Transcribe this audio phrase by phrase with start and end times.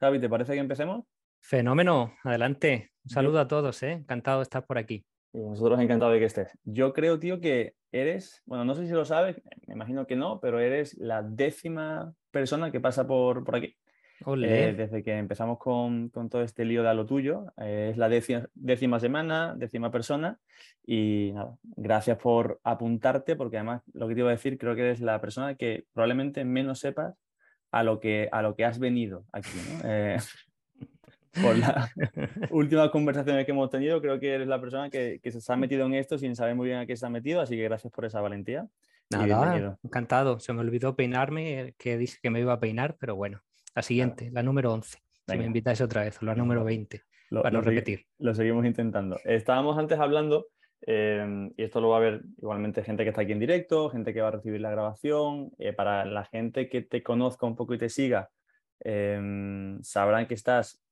[0.00, 1.04] Javi, ¿te parece que empecemos?
[1.40, 2.90] Fenómeno, adelante.
[3.04, 3.92] Un saludo a todos, ¿eh?
[3.92, 5.04] encantado de estar por aquí.
[5.32, 6.58] Y nosotros encantados de que estés.
[6.64, 10.40] Yo creo, tío, que eres, bueno, no sé si lo sabes, me imagino que no,
[10.40, 13.76] pero eres la décima persona que pasa por, por aquí.
[14.26, 17.52] Eh, desde que empezamos con, con, todo este lío de a lo tuyo.
[17.58, 20.38] Eh, es la décima, décima, semana, décima persona.
[20.84, 24.82] Y nada, gracias por apuntarte, porque además lo que te iba a decir, creo que
[24.82, 27.14] eres la persona que probablemente menos sepas
[27.74, 29.58] a lo que, a lo que has venido aquí.
[29.82, 30.16] Eh,
[31.42, 31.90] por las
[32.50, 35.84] últimas conversaciones que hemos tenido, creo que eres la persona que, que, se ha metido
[35.84, 38.04] en esto sin saber muy bien a qué se ha metido, así que gracias por
[38.04, 38.68] esa valentía.
[39.10, 40.38] Nada, encantado.
[40.38, 43.42] Se me olvidó peinarme, que dije que me iba a peinar, pero bueno,
[43.74, 44.98] la siguiente, la número 11.
[45.26, 48.06] Si me invitáis otra vez, la número 20, para no repetir.
[48.18, 49.18] Lo seguimos intentando.
[49.24, 50.46] Estábamos antes hablando,
[50.86, 54.12] em, y esto lo va a ver igualmente gente que está aquí en directo, gente
[54.14, 57.74] que va a recibir la grabación, eh, para la gente que te conozca un poco
[57.74, 58.30] y te siga,
[58.80, 60.82] em, sabrán que estás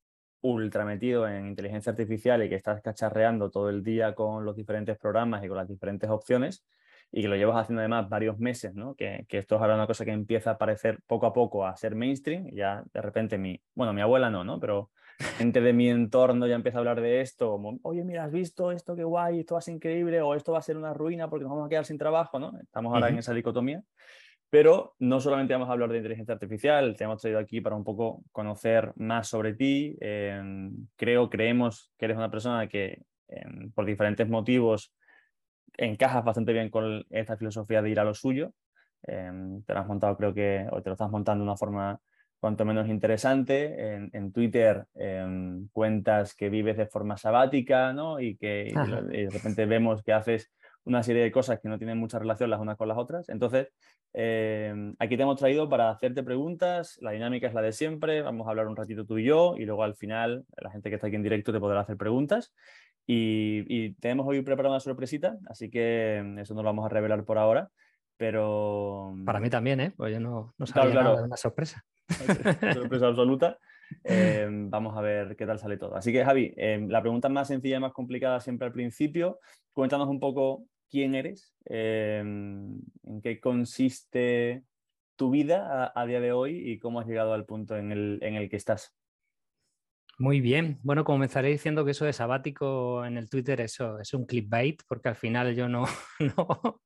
[0.43, 4.99] ultra metido en inteligencia artificial y que estás cacharreando todo el día con los diferentes
[4.99, 6.65] programas y con las diferentes opciones
[7.13, 8.95] y que lo llevas haciendo además varios meses, ¿no?
[8.95, 11.95] que, esto es ahora una cosa que empieza a aparecer poco a poco a ser
[11.95, 14.59] mainstream, y ya de repente mi, bueno, mi abuela no, ¿no?
[14.59, 18.33] pero gente de mi entorno ya empieza a hablar de esto, como, oye, mira, has
[18.33, 20.95] visto esto, qué guay, esto va a ser increíble, o esto va a ser una
[20.95, 22.53] ruina porque nos vamos a quedar sin trabajo, ¿no?
[22.61, 23.83] Estamos ahora en esa dicotomía.
[24.51, 27.85] Pero no solamente vamos a hablar de inteligencia artificial, te hemos traído aquí para un
[27.85, 29.97] poco conocer más sobre ti.
[30.97, 33.03] creo, creemos que eres una persona que
[33.75, 34.95] por diferentes motivos
[35.77, 38.53] encajas bastante bien con esta filosofía de ir a lo suyo.
[39.05, 42.01] Em, te lo has montado, creo que, o te lo estás montando de una forma
[42.43, 44.11] cuanto menos interesante.
[44.13, 48.19] En, Twitter em, cuentas que vives de forma sabática, ¿no?
[48.19, 50.51] Y que de repente vemos que haces
[50.83, 53.29] una serie de cosas que no tienen mucha relación las unas con las otras.
[53.29, 53.69] Entonces,
[54.13, 56.99] em, aquí te hemos traído para hacerte preguntas.
[57.01, 58.23] La dinámica es la de siempre.
[58.23, 60.97] Vamos a hablar un ratito tú y yo y luego al final la gente que
[60.97, 62.53] está aquí en directo te podrá hacer preguntas.
[63.07, 67.25] Y, tenemos hoy preparada una sorpresita, así que mm, eso no lo vamos a revelar
[67.25, 67.71] por ahora.
[68.17, 69.15] Pero.
[69.25, 69.93] Para mí también, ¿eh?
[69.97, 71.85] Pues yo no, no sabía nada de una sorpresa.
[72.75, 73.59] sorpresa absoluta.
[74.05, 75.97] Em, vamos a ver qué tal sale todo.
[75.97, 79.39] Así que, Javi, em, la pregunta más sencilla y más complicada siempre al principio.
[79.73, 84.65] Cuéntanos un poco quién eres, em, en qué consiste
[85.17, 88.19] tu vida a, a, día de hoy y cómo has llegado al punto en el,
[88.23, 88.95] en el que estás.
[90.23, 90.79] Muy bien.
[90.85, 95.09] Bueno, comenzaré diciendo que eso de sabático en el Twitter eso es un clickbait, porque
[95.09, 95.85] al final yo no,
[96.39, 96.81] no,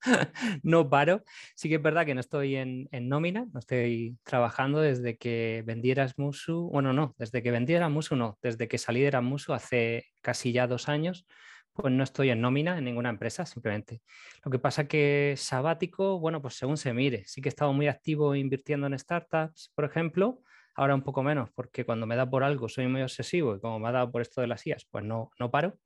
[0.63, 1.23] no paro.
[1.55, 5.91] Sí que es verdad que no estoy en, nómina, no estoy trabajando desde que vendí
[5.91, 10.53] Erasmusu, bueno, no, desde que vendí Erasmusu no, desde que salí de Erasmusu hace casi
[10.53, 11.27] ya dos años,
[11.75, 14.01] pues no estoy en nómina en ninguna empresa, simplemente.
[14.47, 17.89] Lo que pasa que sabático, bueno, pues según se mire, sí que he estado muy
[17.89, 20.41] activo invirtiendo en startups, por ejemplo,
[20.77, 23.79] Ahora un poco menos, porque cuando me da por algo soy muy obsesivo y como
[23.79, 25.79] me ha dado por esto de las IAS, pues no, no paro.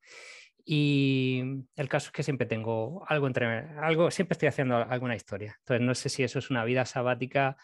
[0.65, 1.43] Y
[1.77, 3.47] el caso es que siempre tengo algo entre
[3.78, 5.56] algo, siempre estoy haciendo alguna historia.
[5.61, 7.56] Entonces no sé si eso es una vida sabática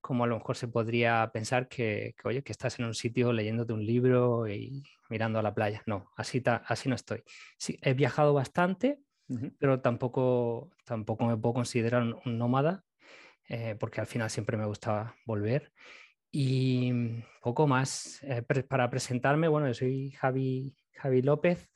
[0.00, 3.72] como a lo mejor se podría pensar que, oye, que estás en un sitio leyéndote
[3.72, 5.82] un libro y mirando a la playa.
[5.86, 7.22] No, así, así no estoy.
[7.58, 9.00] Sí, he viajado bastante,
[9.58, 12.84] pero tampoco, tampoco me puedo considerar un, nómada,
[13.48, 15.72] eh, porque al final siempre me gustaba volver.
[16.30, 18.22] Y mm, poco más.
[18.22, 21.68] Eh, para presentarme, bueno, yo soy Javi, Javi López,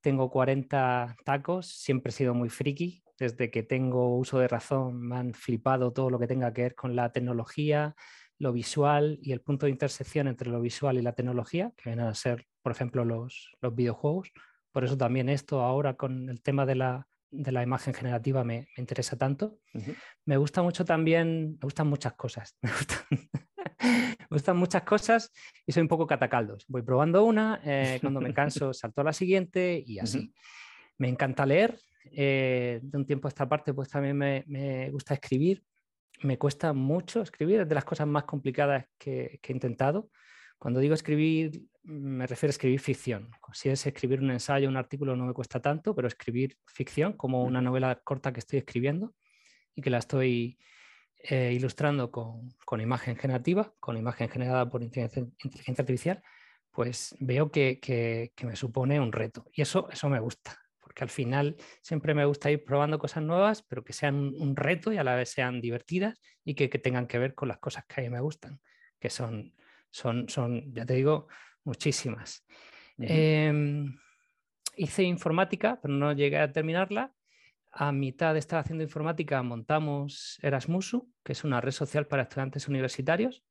[0.00, 3.04] tengo 40 tacos, siempre he sido muy friki.
[3.18, 6.74] Desde que tengo uso de razón me han flipado todo lo que tenga que ver
[6.74, 7.94] con la tecnología,
[8.38, 12.06] lo visual y el punto de intersección entre lo visual y la tecnología, que vienen
[12.06, 14.32] a ser, por ejemplo, los, los videojuegos.
[14.72, 18.68] Por eso también esto ahora con el tema de la, de la imagen generativa me,
[18.76, 19.58] me interesa tanto.
[20.24, 22.56] Me gusta mucho también, me gustan muchas cosas.
[22.62, 23.30] Me gustan,
[24.30, 25.32] me gustan muchas cosas
[25.66, 26.64] y soy un poco catacaldos.
[26.68, 30.32] Voy probando una, eh, cuando me canso salto a la siguiente y así.
[30.98, 31.78] Me encanta leer.
[32.12, 35.62] Eh, de un tiempo a esta parte, pues también me, gusta escribir.
[36.22, 40.10] Me cuesta mucho escribir, es de las cosas más complicadas que, que he intentado.
[40.60, 43.30] Cuando digo escribir, me refiero a escribir ficción.
[43.54, 47.44] Si es escribir un ensayo, un artículo, no me cuesta tanto, pero escribir ficción, como
[47.44, 49.14] una novela corta que estoy escribiendo
[49.74, 50.58] y que la estoy
[51.22, 55.24] eh, ilustrando con, imagen generativa, con imagen generada por inteligencia,
[55.78, 56.22] artificial,
[56.70, 59.46] pues veo que, me supone un reto.
[59.54, 63.62] Y eso, eso me gusta, porque al final siempre me gusta ir probando cosas nuevas,
[63.62, 67.18] pero que sean un reto y a la vez sean divertidas y que, tengan que
[67.18, 68.60] ver con las cosas que a mí me gustan,
[68.98, 69.54] que son,
[69.90, 71.28] son, son ya te digo,
[71.64, 72.44] muchísimas.
[72.98, 73.98] Em,
[74.76, 77.12] hice informática, pero no llegué a terminarla
[77.72, 82.68] a mitad de estar haciendo informática montamos Erasmusu, que es una red social para estudiantes
[82.68, 83.44] universitarios.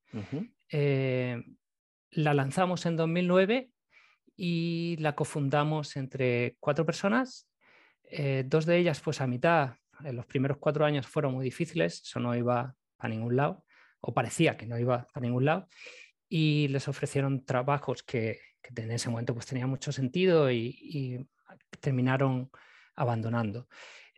[0.70, 1.42] Eh,
[2.12, 3.72] la lanzamos en 2009
[4.36, 7.48] y la cofundamos entre cuatro personas.
[8.04, 12.02] Eh, dos de ellas, pues a mitad, en los primeros cuatro años fueron muy difíciles,
[12.02, 13.64] eso no iba a ningún lado,
[14.02, 15.68] o parecía que no iba a ningún lado,
[16.30, 18.40] y les ofrecieron trabajos que,
[18.76, 21.28] en ese momento pues tenía mucho sentido y,
[21.82, 22.52] terminaron
[22.96, 23.68] abandonando.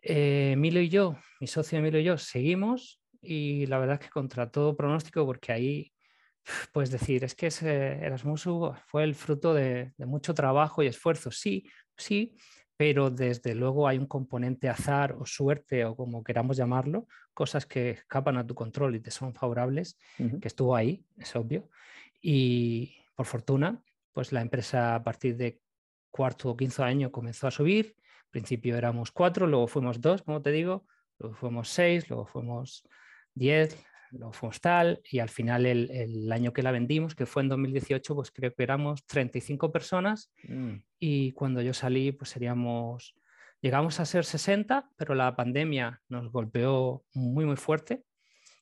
[0.03, 4.09] Eh, Emilio y yo, mi socio Emilio y yo, seguimos y la verdad es que
[4.09, 5.93] contra todo pronóstico, porque ahí
[6.71, 7.69] pues decir, es que ese
[8.03, 8.47] Erasmus
[8.87, 11.31] fue el fruto de, mucho trabajo y esfuerzo.
[11.31, 11.65] Sí,
[11.97, 12.35] sí,
[12.77, 17.91] pero desde luego hay un componente azar o suerte o como queramos llamarlo, cosas que
[17.91, 21.69] escapan a tu control y te son favorables, que estuvo ahí, es obvio.
[22.21, 23.83] Y por fortuna,
[24.13, 25.59] pues la empresa a partir de
[26.11, 27.95] cuarto o quinto año comenzó a subir.
[27.97, 30.85] Al principio éramos cuatro, luego fuimos dos, como te digo,
[31.17, 32.83] luego fuimos seis, luego fuimos
[33.33, 33.77] diez,
[34.11, 38.15] luego fuimos tal, y al final el, año que la vendimos, que fue en 2018,
[38.15, 40.75] pues creo que éramos 35 personas mm.
[40.99, 43.15] y cuando yo salí, pues seríamos,
[43.61, 48.03] llegamos a ser 60, pero la pandemia nos golpeó muy, muy fuerte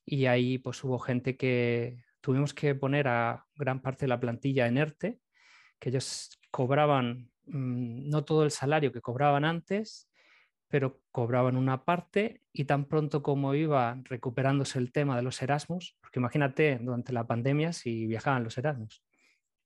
[0.04, 4.66] y ahí pues hubo gente que tuvimos que poner a gran parte de la plantilla
[4.66, 5.20] en ERTE,
[5.78, 10.10] que ellos cobraban mm, no todo el salario que cobraban antes,
[10.68, 15.98] pero cobraban una parte y tan pronto como iba recuperándose el tema de los Erasmus,
[16.00, 19.02] porque imagínate durante la pandemia si viajaban los Erasmus,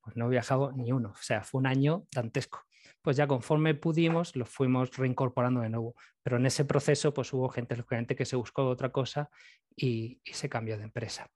[0.01, 2.65] pues no viajaba ni uno, o sea, fue un año dantesco.
[3.03, 7.51] Pues ya conforme pudimos, los fuimos reincorporando de nuevo, pero en ese proceso pues hubo
[7.51, 9.29] gente, lógicamente, que se buscó otra cosa
[9.77, 11.29] y, y se cambió de empresa.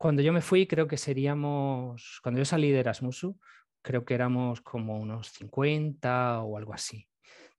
[0.00, 3.38] Cuando yo me fui, creo que seríamos, cuando yo salí de Erasmusu,
[3.82, 7.06] creo que éramos como unos 50 o algo así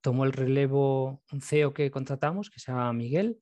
[0.02, 3.40] tomó el relevo un CEO que contratamos, que se llama Miguel.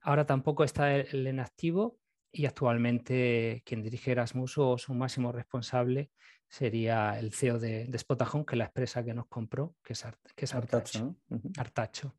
[0.00, 1.98] Ahora tampoco está él en activo
[2.32, 6.10] y actualmente quien dirige Erasmus o su máximo responsable
[6.48, 10.06] sería el CEO de, de Spotajón, que es la empresa que nos compró, que es,
[10.34, 11.16] que es Artacho.
[11.58, 12.16] Artacho.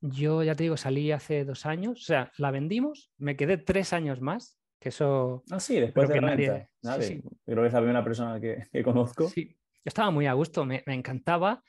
[0.00, 3.92] Yo ya te digo, salí hace dos años, o sea, la vendimos, me quedé tres
[3.92, 5.44] años más, que eso...
[5.50, 9.28] Ah, sí, después de nadie, Creo que es la primera persona que, que conozco.
[9.28, 11.62] Sí, yo estaba muy a gusto, me, me encantaba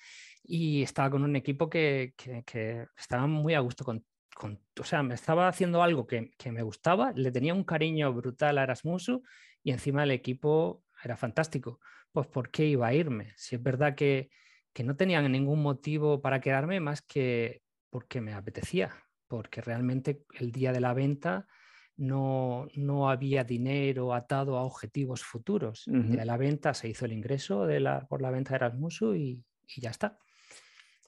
[0.44, 5.04] y estaba con un equipo que, que, estaba muy a gusto con, con, o sea,
[5.04, 9.24] me estaba haciendo algo que, que, me gustaba, le tenía un cariño brutal a Erasmusu
[9.64, 11.80] y encima el equipo era fantástico.
[12.12, 13.34] Pues ¿por qué iba a irme?
[13.36, 14.30] Si es verdad que,
[14.74, 18.94] que no tenían ningún motivo para quedarme más que porque me apetecía,
[19.28, 21.48] porque realmente el día de la venta
[21.98, 25.84] no, no había dinero atado a objetivos futuros.
[25.88, 29.44] De la venta se hizo el ingreso de la, por la venta de Erasmusu y,
[29.68, 30.18] y ya está.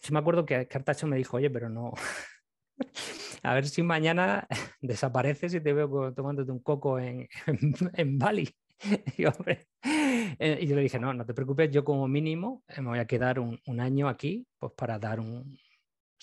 [0.01, 1.93] Sí me acuerdo que Cartacho me dijo, oye, pero no,
[3.43, 4.47] a ver si mañana
[4.81, 7.27] desapareces y te veo tomándote un coco en,
[7.93, 8.49] en, Bali.
[8.81, 12.99] Eh, y, yo le dije, no, no te preocupes, yo como mínimo eh, me voy
[12.99, 15.57] a quedar un, año aquí pues para dar un,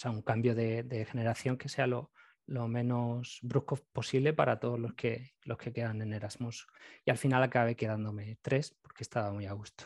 [0.05, 2.11] un cambio de, generación que sea lo,
[2.47, 6.67] lo, menos brusco posible para todos los que, los que quedan en Erasmus.
[7.05, 9.85] Y al final acabé quedándome tres porque estaba muy a gusto.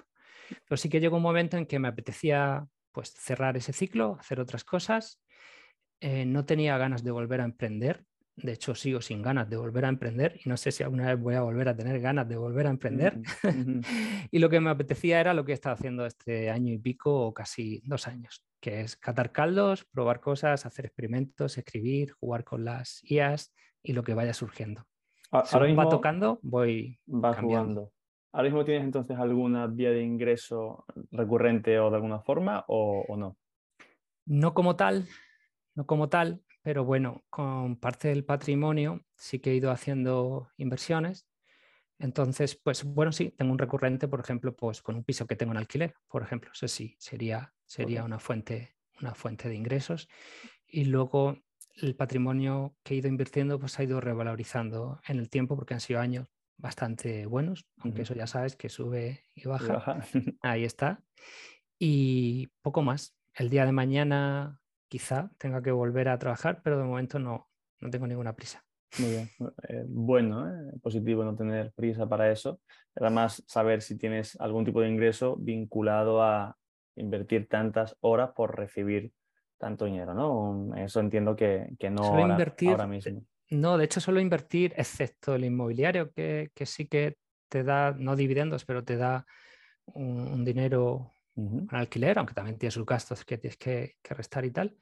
[0.64, 4.40] Pero sí que llegó un momento en que me apetecía pues cerrar ese ciclo, hacer
[4.40, 5.22] otras cosas.
[6.00, 8.04] Eh, no tenía ganas de volver a emprender.
[8.42, 11.20] De hecho, sigo sin ganas de volver a emprender y no sé si alguna vez
[11.20, 13.20] voy a volver a tener ganas de volver a emprender.
[14.30, 17.26] y lo que me apetecía era lo que he estado haciendo este año y pico
[17.26, 22.64] o casi dos años, que es catar caldos, probar cosas, hacer experimentos, escribir, jugar con
[22.64, 24.86] las IAS y lo que vaya surgiendo.
[25.30, 27.92] Ahora va tocando, voy va cambiando.
[28.32, 33.36] ¿Ahora mismo tienes entonces alguna vía de ingreso recurrente o de alguna forma o, no?
[34.26, 35.08] No como tal,
[35.74, 41.26] no como tal, pero bueno, con parte del patrimonio sí que he ido haciendo inversiones.
[41.98, 45.52] Entonces, pues bueno, sí, tengo un recurrente, por ejemplo, pues con un piso que tengo
[45.52, 50.08] en alquiler, por ejemplo, eso sí, sería, sería una, fuente, una fuente de ingresos.
[50.66, 51.38] Y luego
[51.74, 55.80] el patrimonio que he ido invirtiendo pues ha ido revalorizando en el tiempo porque han
[55.80, 60.00] sido años bastante buenos, aunque eso ya sabes que sube y baja.
[60.42, 61.02] Ahí está.
[61.78, 63.16] Y poco más.
[63.34, 64.59] El día de mañana
[64.90, 67.48] quizá tenga que volver a trabajar, pero de momento no,
[67.80, 68.62] no tengo ninguna prisa.
[68.98, 69.30] Muy bien.
[69.68, 72.60] Eh, bueno, eh, positivo no tener prisa para eso.
[72.96, 76.56] Además, saber si tienes algún tipo de ingreso vinculado a
[76.96, 79.12] invertir tantas horas por recibir
[79.58, 80.74] tanto dinero, ¿no?
[80.76, 83.22] Eso entiendo que, no ahora mismo.
[83.50, 87.16] No, de hecho solo invertir, excepto el inmobiliario, que, sí que
[87.48, 89.26] te da, no dividendos, pero te da
[89.86, 91.12] un, dinero,
[91.46, 94.76] un alquiler, aunque también tienes sus gastos que tienes que, restar y tal.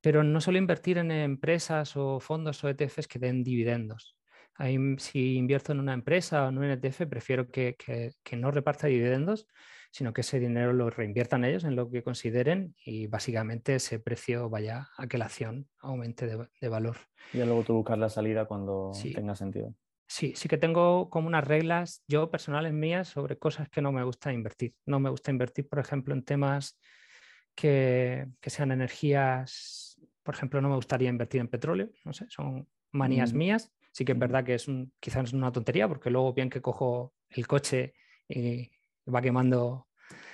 [0.00, 4.16] Pero no solo invertir en empresas o fondos o ETFs que den dividendos.
[4.54, 7.76] Ahí, si invierto en una empresa o en un ETF, prefiero que,
[8.32, 9.46] no reparta dividendos,
[9.90, 14.48] sino que ese dinero lo reinviertan ellos en lo que consideren y básicamente ese precio
[14.48, 16.96] vaya a que la acción aumente de, valor.
[17.32, 19.74] Y luego tú buscas la salida cuando tenga sentido.
[20.08, 24.04] Sí, sí que tengo como unas reglas yo personales mías sobre cosas que no me
[24.04, 24.74] gusta invertir.
[24.86, 26.78] No me gusta invertir, por ejemplo, en temas
[27.54, 33.32] que, sean energías, por ejemplo, no me gustaría invertir en petróleo, no sé, son manías
[33.32, 33.36] mm.
[33.36, 33.72] mías.
[33.92, 36.60] Sí que es verdad que es un, quizás es una tontería, porque luego bien que
[36.60, 37.94] cojo el coche
[38.28, 38.70] y
[39.12, 39.88] va quemando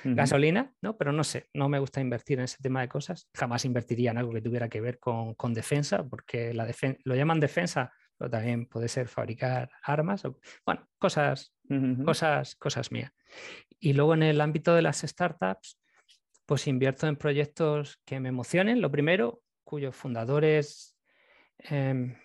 [0.05, 0.97] gasolina, ¿no?
[0.97, 3.29] Pero no sé, no me gusta invertir en ese tema de cosas.
[3.35, 6.69] Jamás invertiría en algo que tuviera que ver con, defensa, porque la
[7.05, 10.25] lo llaman defensa, pero también puede ser fabricar armas.
[10.25, 11.53] O, bueno, cosas,
[12.05, 13.13] cosas, cosas mías.
[13.81, 15.81] Y luego en el ámbito de las startups,
[16.47, 20.97] pues invierto en proyectos que me emocionen, lo primero, cuyos fundadores
[21.59, 22.17] em,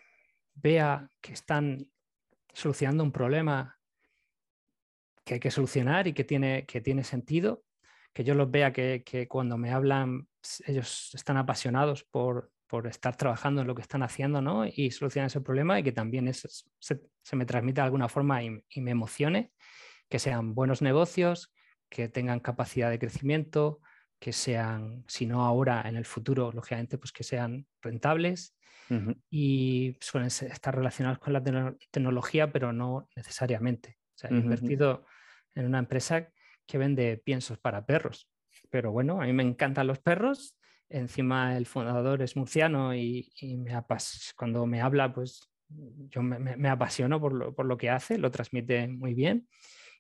[0.54, 1.90] vea que están
[2.54, 3.80] solucionando un problema
[5.26, 7.64] que hay que solucionar y que tiene, que tiene sentido,
[8.14, 10.28] que yo los vea que, cuando me hablan
[10.68, 12.52] ellos están apasionados por,
[12.86, 14.66] estar trabajando en lo que están haciendo ¿no?
[14.66, 17.00] y solucionar ese problema y que también se,
[17.34, 19.52] me transmita de alguna forma y, y, me emocione,
[20.10, 21.54] que sean buenos negocios,
[21.90, 23.80] que tengan capacidad de crecimiento,
[24.20, 28.56] que sean, si no ahora, en el futuro, lógicamente, pues que sean rentables
[29.30, 31.44] y suelen estar relacionados con la
[31.92, 33.98] tecnología, pero no necesariamente.
[34.16, 35.06] O sea, he invertido
[35.56, 36.30] en una empresa
[36.66, 38.30] que vende piensos para perros,
[38.70, 40.58] pero bueno, a mí me encantan los perros.
[40.90, 43.72] Encima el fundador es murciano y, me
[44.36, 48.88] cuando me habla, pues yo me, apasiono por lo, por lo que hace, lo transmite
[48.88, 49.48] muy bien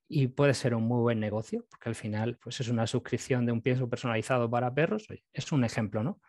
[0.08, 3.52] y puede ser un muy buen negocio, porque al final pues es una suscripción de
[3.52, 6.22] un pienso personalizado para perros, es un ejemplo, ¿no?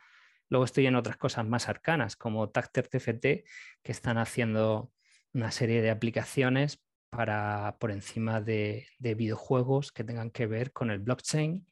[0.48, 3.22] Luego estoy en otras cosas más arcanas, como Tacter TFT,
[3.82, 4.92] que están haciendo
[5.32, 10.98] una serie de aplicaciones para por encima de, videojuegos que tengan que ver con el
[10.98, 11.66] blockchain,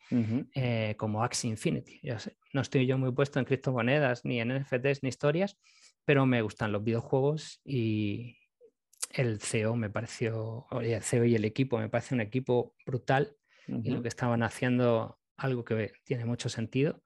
[0.55, 2.01] eh, como Axie Infinity.
[2.53, 5.59] no estoy yo muy puesto en criptomonedas, ni en NFTs, ni historias,
[6.05, 8.37] pero me gustan los videojuegos y,
[9.11, 13.91] el CEO me pareció, el CEO y el equipo me parece un equipo brutal y
[13.91, 17.03] lo que estaban haciendo algo que tiene mucho sentido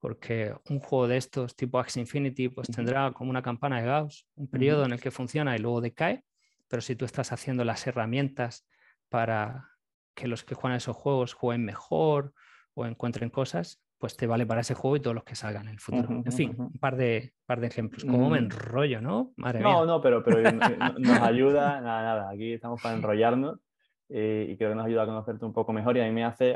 [0.00, 4.26] porque un juego de estos tipo Axie Infinity pues tendrá como una campana de Gauss,
[4.34, 6.22] un periodo en el que funciona y luego decae,
[6.68, 8.66] pero si tú estás haciendo las herramientas
[9.08, 9.70] para
[10.14, 12.32] que los que juegan esos juegos jueguen mejor
[12.74, 15.74] o encuentren cosas, pues te vale para ese juego y todos los que salgan en
[15.74, 16.22] el futuro.
[16.24, 18.04] en fin, un par de, par de ejemplos.
[18.04, 18.44] Como me mm.
[18.44, 19.32] enrollo, ¿no?
[19.36, 23.60] no, no, pero, pero nos ayuda, nada, nada, aquí estamos para enrollarnos
[24.10, 26.24] eh, y creo que nos ayuda a conocerte un poco mejor y a mí me
[26.24, 26.54] hace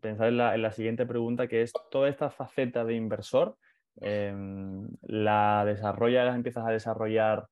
[0.00, 3.56] pensar en la, en la siguiente pregunta que es toda esta faceta de inversor,
[4.00, 7.46] em, ¿la desarrollas, la empiezas a desarrollar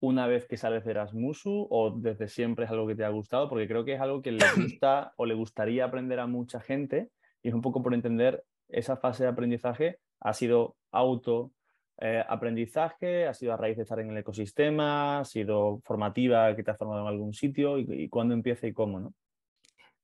[0.00, 3.48] una vez que sales de Erasmusu o desde siempre es algo que te ha gustado?
[3.48, 7.10] Porque creo que es algo que le gusta o le gustaría aprender a mucha gente
[7.42, 11.52] y es un poco por entender esa fase de aprendizaje ha sido auto
[12.00, 16.62] eh, aprendizaje, ha sido a raíz de estar en el ecosistema, ha sido formativa que
[16.62, 19.14] te ha formado en algún sitio y, cuándo empieza y cómo, ¿no?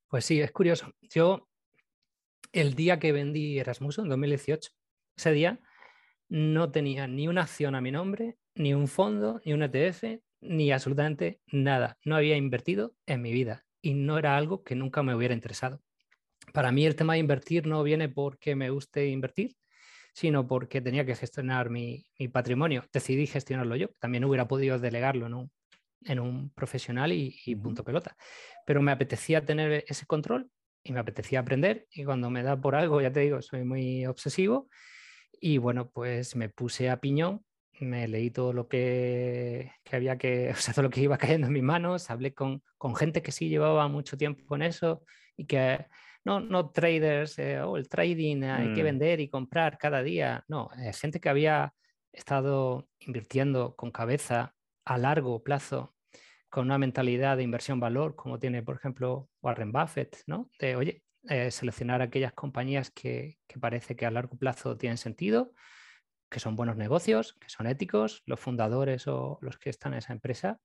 [0.09, 0.91] Pues sí, es curioso.
[1.03, 1.49] Yo,
[2.53, 4.73] el día que vendí Erasmus en 2018,
[5.17, 5.61] ese día
[6.29, 10.73] no tenía ni una acción a mi nombre, ni un fondo, ni un ETF, ni
[10.73, 11.99] absolutamente nada.
[12.05, 15.81] No había invertido en mi vida y no era algo que nunca me hubiera interesado
[16.53, 19.57] para mí el tema de invertir no viene porque me guste invertir,
[20.13, 22.85] sino porque tenía que gestionar mi, patrimonio.
[22.93, 23.89] Decidí gestionarlo yo.
[23.99, 25.51] También hubiera podido delegarlo
[26.03, 28.17] en un, profesional y, punto pelota.
[28.67, 30.51] Pero me apetecía tener ese control
[30.83, 31.87] y me apetecía aprender.
[31.91, 34.69] Y cuando me da por algo, ya te digo, soy muy obsesivo.
[35.41, 37.45] Y bueno, pues me puse a piñón,
[37.81, 41.53] me leí todo lo que, había que, o sea, todo lo que iba cayendo en
[41.53, 45.03] mis manos, hablé con, con gente que sí llevaba mucho tiempo con eso
[45.37, 45.87] y que
[46.25, 48.85] no, no traders eh, o el trading, hay que mm.
[48.85, 50.45] vender y comprar cada día.
[50.49, 51.75] No, eh, gente que había
[52.13, 54.55] estado invirtiendo con cabeza
[54.85, 55.95] a largo plazo,
[56.49, 60.49] con una mentalidad de inversión valor, como tiene, por ejemplo, Warren Buffett, ¿no?
[60.59, 65.53] De, oye, eh, seleccionar aquellas compañías que, que parece que a largo plazo tienen sentido,
[66.35, 70.13] que son buenos negocios, que son éticos, los fundadores o los que están en esa
[70.13, 70.59] empresa,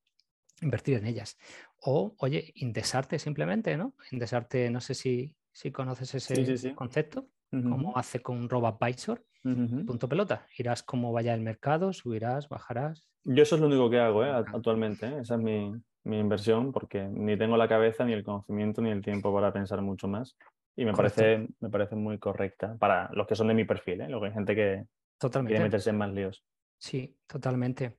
[0.61, 1.38] invertir en ellas.
[1.81, 3.93] O, oye, indesarte simplemente, ¿no?
[4.11, 10.45] Indesarte, no sé si si conoces ese concepto, como hace con un RoboAdvisor, punto pelota.
[10.57, 13.05] Irás como vaya el mercado, subirás, bajarás.
[13.25, 14.29] Yo eso es lo único que hago ¿eh?
[14.29, 15.07] actualmente.
[15.07, 15.19] ¿eh?
[15.21, 15.73] Esa es mi,
[16.05, 20.07] inversión porque ni tengo la cabeza, ni el conocimiento, ni el tiempo para pensar mucho
[20.07, 20.38] más.
[20.77, 24.09] Y me, parece, me parece muy correcta para los que son de mi perfil, ¿eh?
[24.09, 24.85] Luego hay gente que
[25.19, 26.43] quiere meterse en más líos.
[26.77, 27.97] Sí, totalmente.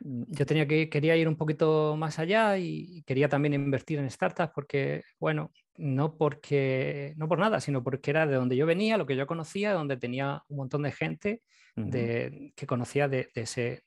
[0.00, 4.10] Mm, yo tenía que, quería ir un poquito más allá y quería también invertir en
[4.10, 8.96] startups porque, bueno, no porque, no por nada, sino porque era de donde yo venía,
[8.96, 11.42] lo que yo conocía, donde tenía un montón de gente
[11.74, 13.82] de, que conocía de, ese,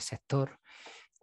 [0.00, 0.58] sector.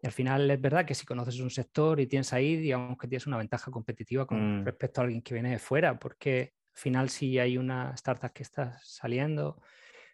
[0.01, 3.07] Y al final es verdad que si conoces un sector y tienes ahí, digamos que
[3.07, 4.65] tienes una ventaja competitiva con mm.
[4.65, 8.43] respecto a alguien que viene de fuera, porque al final si hay una startup que
[8.43, 9.61] está saliendo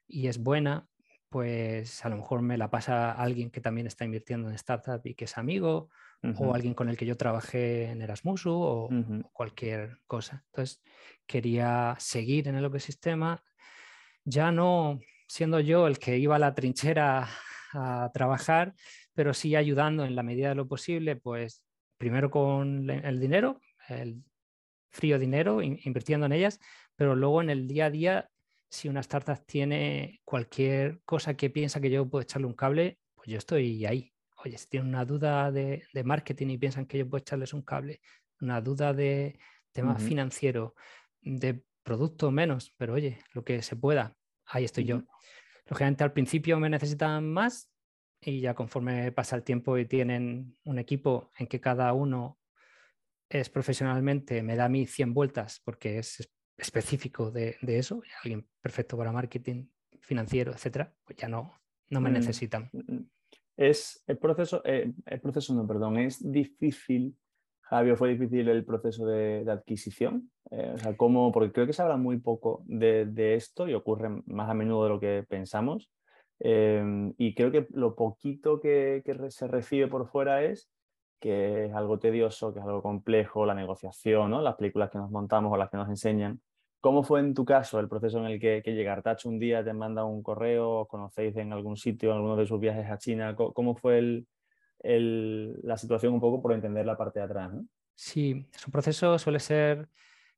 [0.08, 0.88] y es buena,
[1.30, 5.16] pues a lo mejor me la pasa alguien que también está invirtiendo en startup y
[5.16, 5.90] que es amigo,
[6.38, 8.90] o alguien con el que yo trabajé en Erasmus o,
[9.34, 10.44] cualquier cosa.
[10.46, 10.82] Entonces,
[11.26, 13.44] quería seguir en el ecosistema,
[14.24, 17.28] ya no siendo yo el que iba a la trinchera
[17.74, 18.76] a trabajar,
[19.14, 21.64] pero sí ayudando en la medida de lo posible, pues
[21.98, 24.24] primero con el dinero, el
[24.92, 26.60] frío dinero, invirtiendo en ellas,
[26.96, 28.30] pero luego en el día a día
[28.74, 33.30] si una startup tiene cualquier cosa que piensa que yo puedo echarle un cable, pues
[33.30, 34.12] yo estoy ahí.
[34.44, 38.02] Oye, si tienen una duda de, marketing y piensan que yo puedo echarles un cable,
[38.42, 39.38] una duda de
[39.72, 40.74] tema financiero,
[41.22, 45.04] de producto menos, pero oye, lo que se pueda, ahí estoy yo.
[45.68, 47.72] Lógicamente al principio me necesitan más
[48.20, 52.40] y ya conforme pasa el tiempo y tienen un equipo en que cada uno
[53.30, 56.28] es profesionalmente, me da a mí 100 vueltas porque es
[56.58, 59.68] específico de, eso, alguien perfecto para marketing
[60.02, 62.70] financiero, etcétera, pues ya no, no me mm, necesitan.
[62.72, 63.10] Mm, mm.
[63.56, 67.16] Es el proceso, eh, el proceso no, perdón, es difícil,
[67.62, 71.32] Javier, fue difícil el proceso de, adquisición, eh, o sea, ¿cómo?
[71.32, 74.90] porque creo que se habla muy poco de, esto y ocurre más a menudo de
[74.90, 75.90] lo que pensamos.
[76.40, 80.73] Em, y creo que lo poquito que, que se recibe por fuera es
[81.24, 84.42] que es algo tedioso, que es algo complejo, la negociación, ¿no?
[84.42, 86.42] las películas que nos montamos o las que nos enseñan.
[86.82, 89.64] ¿Cómo fue en tu caso el proceso en el que, que llega Artacho un día,
[89.64, 92.98] te manda un correo, os conocéis en algún sitio, en alguno de sus viajes a
[92.98, 93.38] China?
[93.38, 94.26] ¿Cómo, fue
[94.82, 97.54] la situación un poco por entender la parte de atrás?
[97.54, 97.66] ¿no?
[97.96, 99.88] Sí, es un proceso, suele ser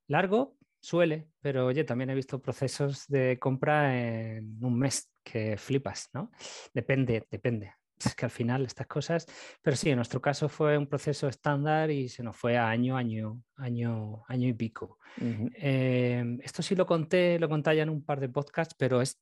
[0.06, 6.10] largo, suele, pero oye, también he visto procesos de compra en un mes que flipas,
[6.12, 6.30] ¿no?
[6.72, 9.26] Depende, depende es que al final estas cosas,
[9.62, 12.96] pero sí, en nuestro caso fue un proceso estándar y se nos fue a año,
[12.96, 14.98] año, año, año y pico.
[15.18, 19.20] Em, esto sí lo conté, lo conté ya en un par de podcasts, pero es,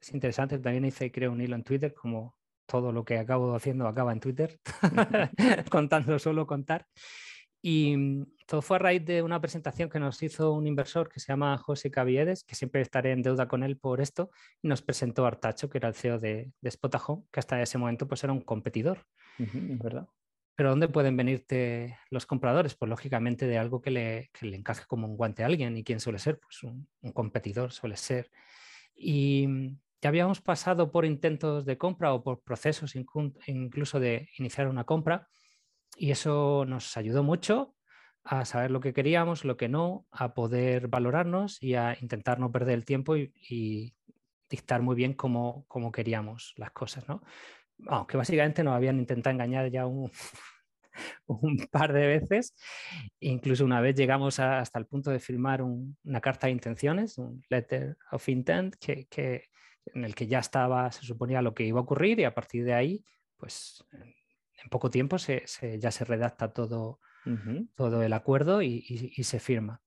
[0.00, 3.88] es interesante, también hice creo un hilo en Twitter, como todo lo que acabo haciendo
[3.88, 4.60] acaba en Twitter,
[5.70, 6.86] contando solo contar.
[7.62, 11.20] Y mm, todo fue a raíz de una presentación que nos hizo un inversor que
[11.20, 14.30] se llama José Caviedes, que siempre estaré en deuda con él por esto,
[14.62, 17.78] y nos presentó a Artacho, que era el CEO de, de Spotahome, que hasta ese
[17.78, 19.06] momento pues era un competidor.
[19.38, 20.06] ¿verdad?
[20.54, 22.74] Pero ¿dónde pueden venirte los compradores?
[22.74, 25.76] Pues lógicamente de algo que le, que le encaje como un guante a alguien.
[25.78, 26.38] ¿Y quién suele ser?
[26.38, 28.30] Pues un, un competidor suele ser.
[28.94, 32.94] Y mm, ya habíamos pasado por intentos de compra o por procesos
[33.46, 35.28] incluso de iniciar una compra
[36.00, 37.76] y eso nos ayudó mucho
[38.24, 42.50] a saber lo que queríamos, lo que no, a poder valorarnos y a intentar no
[42.50, 43.94] perder el tiempo y,
[44.48, 47.22] dictar muy bien cómo, queríamos las cosas, ¿no?
[47.86, 50.10] Aunque básicamente nos habían intentado engañar ya un,
[51.70, 52.56] par de veces.
[53.20, 57.98] Incluso una vez llegamos hasta el punto de firmar una carta de intenciones, un letter
[58.10, 59.44] of intent, que,
[59.84, 62.64] en el que ya estaba, se suponía lo que iba a ocurrir y a partir
[62.64, 63.04] de ahí,
[63.36, 63.84] pues
[64.62, 67.00] en poco tiempo ya se redacta todo,
[67.74, 68.82] todo el acuerdo y,
[69.22, 69.80] se firma.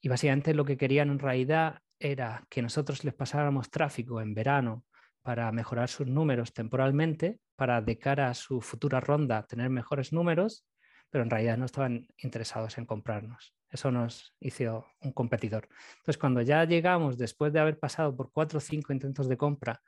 [0.00, 4.84] Y básicamente lo que querían en realidad era que nosotros les pasáramos tráfico en verano
[5.22, 10.64] para mejorar sus números temporalmente, para de cara a su futura ronda tener mejores números,
[11.10, 13.54] pero en realidad no estaban interesados en comprarnos.
[13.70, 15.68] Eso nos hizo un competidor.
[15.98, 19.82] Entonces, cuando ya llegamos, después de haber pasado por cuatro o cinco intentos de compra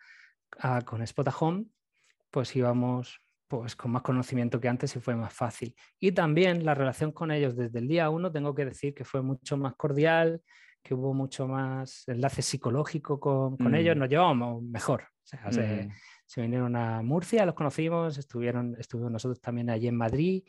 [0.59, 1.67] ah, con Spotahome,
[2.31, 5.75] pues íbamos pues con más conocimiento que antes y fue más fácil.
[5.99, 9.23] Y también la relación con ellos desde el día uno, tengo que decir que fue
[9.23, 10.41] mucho más cordial,
[10.85, 13.99] que hubo mucho más enlace psicológico con, ellos, mm.
[13.99, 15.03] nos llevamos mejor.
[15.45, 15.91] O se, mm.
[16.27, 20.45] se, vinieron a Murcia, los conocimos, estuvieron, estuvimos nosotros también allí en Madrid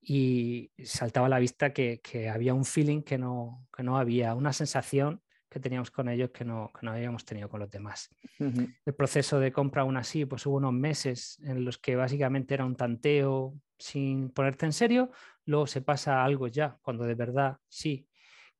[0.00, 4.36] y saltaba a la vista que, que había un feeling que no, que no había,
[4.36, 5.23] una sensación
[5.54, 8.10] que teníamos con ellos que no, que no habíamos tenido con los demás.
[8.40, 12.64] El proceso de compra aún así, pues hubo unos meses en los que básicamente era
[12.64, 15.12] un tanteo sin ponerte en serio,
[15.44, 18.08] luego se pasa a algo ya, cuando de verdad sí,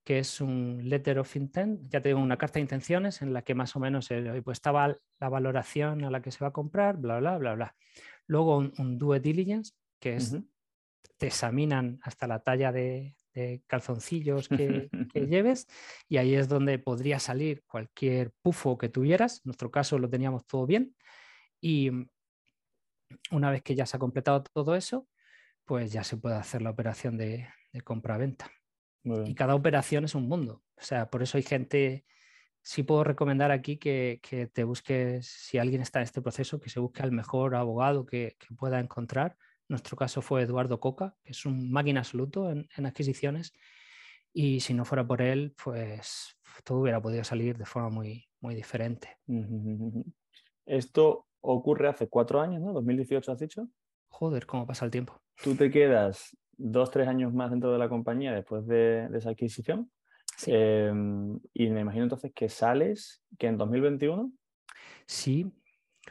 [0.05, 3.55] que es un letter of intent, ya tengo una carta de intenciones en la que
[3.55, 4.07] más o menos
[4.45, 7.75] pues estaba la valoración a la que se va a comprar, bla, bla, bla, bla.
[8.25, 10.37] Luego un, un due diligence, que es,
[11.17, 13.17] te examinan hasta la talla de,
[13.67, 15.67] calzoncillos que, lleves
[16.07, 19.37] y ahí es donde podría salir cualquier pufo que tuvieras.
[19.37, 20.95] En nuestro caso lo teníamos todo bien
[21.61, 21.91] y,
[23.31, 25.07] una vez que ya se ha completado todo eso,
[25.65, 27.47] pues ya se puede hacer la operación de,
[27.83, 28.49] compra-venta.
[29.03, 30.63] Y cada operación es un mundo.
[30.75, 32.05] O sea, por eso hay gente,
[32.61, 34.19] sí puedo recomendar aquí que,
[34.53, 38.35] te busques, si alguien está en este proceso, que se busque al mejor abogado que,
[38.57, 39.37] pueda encontrar.
[39.67, 43.53] Nuestro caso fue Eduardo Coca, que es un máquina absoluto en, en adquisiciones.
[44.33, 48.55] Y si no fuera por él, pues todo hubiera podido salir de forma muy, muy
[48.55, 49.17] diferente.
[50.65, 52.73] Esto ocurre hace cuatro años, ¿no?
[52.73, 53.67] 2018 has dicho.
[54.09, 55.21] Joder, cómo pasa el tiempo.
[55.43, 59.91] Tú te quedas dos, tres años más dentro de la compañía después de, esa adquisición.
[60.47, 64.31] Em, y me imagino entonces que sales, que en 2021.
[65.05, 65.51] Sí,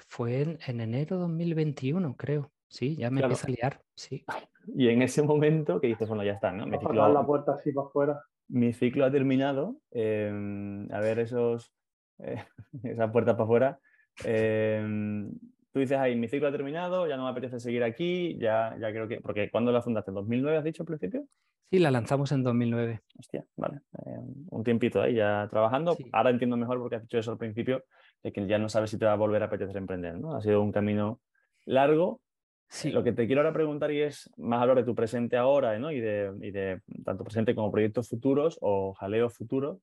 [0.08, 2.53] fue en, en enero 2021, creo.
[2.74, 3.80] Sí, ya me empieza a liar.
[3.94, 4.24] Sí.
[4.76, 6.66] Y en ese momento que dices, bueno, ya está, ¿no?
[6.66, 8.22] Mi ciclo, la puerta así para afuera.
[8.48, 9.76] Mi ciclo ha terminado.
[9.90, 11.70] Em, a ver esos,
[12.18, 12.42] eh,
[12.82, 13.80] esa puerta para afuera.
[14.24, 15.30] Em,
[15.70, 18.90] tú dices ahí, mi ciclo ha terminado, ya no me apetece seguir aquí, ya, ya
[18.90, 19.20] creo que.
[19.20, 20.10] Porque ¿cuándo la fundaste?
[20.10, 21.26] ¿En ¿2009 has dicho al principio?
[21.70, 23.02] Sí, la lanzamos en 2009.
[23.18, 23.82] Hostia, vale.
[24.06, 25.94] Em, un tiempito ahí ya trabajando.
[26.12, 27.84] Ahora entiendo mejor porque has dicho eso al principio,
[28.22, 30.34] de que ya no sabes si te va a volver a apetecer emprender, ¿no?
[30.34, 31.20] Ha sido un camino
[31.66, 32.23] largo.
[32.68, 32.90] Sí.
[32.90, 35.92] Lo que te quiero ahora preguntar y es más hablar de tu presente ahora ¿no?
[35.92, 39.78] y, de, y de tanto presente como proyectos futuros o jaleos futuros.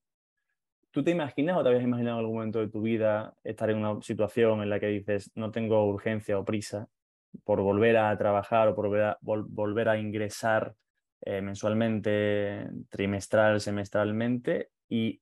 [0.92, 3.78] ¿Tú te imaginas o te habías imaginado en algún momento de tu vida estar en
[3.78, 6.90] una situación en la que dices no tengo urgencia o prisa
[7.46, 8.90] por volver a trabajar o por
[9.22, 10.76] volver a, ingresar
[11.22, 14.70] eh, mensualmente, trimestral, semestralmente?
[14.90, 15.22] Y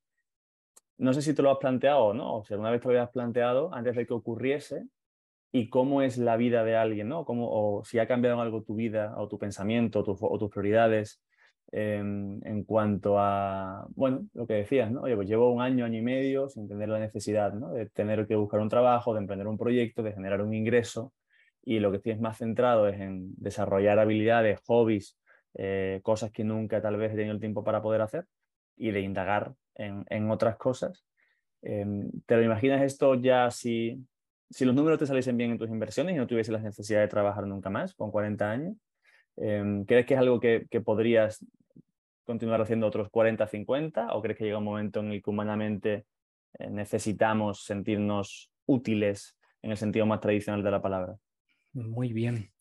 [0.97, 2.95] no sé si te lo has planteado o no, o sea, una vez te lo
[2.95, 4.87] habías planteado antes de que ocurriese
[5.51, 7.25] y cómo es la vida de alguien, ¿no?
[7.25, 11.21] Cómo, o si ha cambiado algo tu vida o tu pensamiento o tus prioridades
[11.71, 15.01] en cuanto a, bueno, lo que decías, ¿no?
[15.01, 17.73] Oye, pues llevo un año, año y medio sin tener la necesidad, ¿no?
[17.73, 21.13] De tener que buscar un trabajo, de emprender un proyecto, de generar un ingreso
[21.63, 25.19] y lo que estoy más centrado es en desarrollar habilidades, hobbies,
[25.55, 28.25] eh, cosas que nunca tal vez he tenido el tiempo para poder hacer
[28.77, 31.05] y de indagar en, en otras cosas.
[31.61, 34.03] Em, ¿Te lo imaginas esto ya si,
[34.49, 37.07] si los números te saliesen bien en tus inversiones y no tuviese la necesidad de
[37.07, 38.75] trabajar nunca más con 40 años?
[39.37, 41.45] Em, ¿Crees que es algo que, que, podrías
[42.25, 44.13] continuar haciendo otros 40, 50?
[44.13, 46.05] ¿O crees que llega un momento en el que humanamente
[46.57, 51.15] eh, necesitamos sentirnos útiles en el sentido más tradicional de la palabra?
[51.73, 52.51] Muy bien.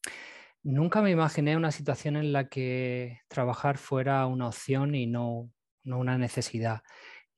[0.62, 5.50] Nunca me imaginé una situación en la que trabajar fuera una opción y no,
[5.84, 6.82] no una necesidad.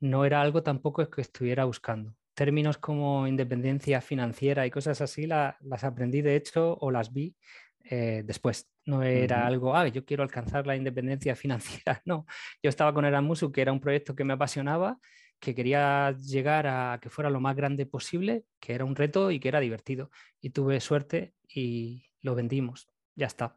[0.01, 2.15] No era algo tampoco que estuviera buscando.
[2.35, 7.37] Términos como independencia financiera y cosas así las aprendí de hecho o las vi
[7.85, 8.71] eh, después.
[8.87, 12.03] No era algo, ah, yo quiero alcanzar la independencia financiera.
[12.05, 12.27] No,
[12.63, 14.99] yo estaba con Erasmus, que era un proyecto que me apasionaba,
[15.39, 19.41] que quería llegar a que fuera lo más grande posible, que era un reto y
[19.41, 20.11] que era divertido.
[20.41, 22.89] Y tuve suerte y lo vendimos.
[23.17, 23.57] Ya está.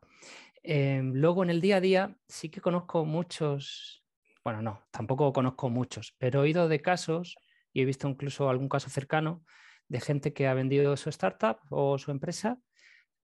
[0.63, 4.03] Em, luego en el día a día sí que conozco muchos,
[4.45, 7.35] bueno, no, tampoco conozco muchos, pero he oído de casos
[7.73, 9.43] y he visto incluso algún caso cercano
[9.87, 12.59] de gente que ha vendido su startup o su empresa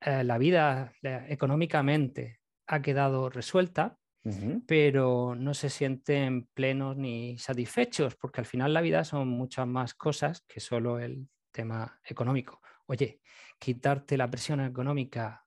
[0.04, 3.98] eh, la vida económicamente ha quedado resuelta,
[4.66, 9.92] pero no se sienten plenos ni satisfechos, porque al final la vida son muchas más
[9.92, 12.62] cosas que solo el tema económico.
[12.86, 13.20] Oye,
[13.58, 15.44] quitarte la presión económica,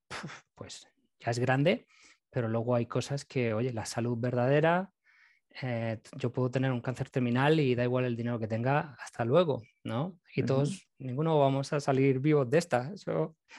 [0.55, 0.87] pues
[1.19, 1.87] ya es grande,
[2.29, 4.91] pero luego hay cosas que, oye, la salud verdadera,
[5.61, 9.25] eh, yo puedo tener un cáncer terminal y da igual el dinero que tenga, hasta
[9.25, 10.19] luego, ¿no?
[10.35, 12.93] Y todos, ninguno vamos a salir vivos de esta.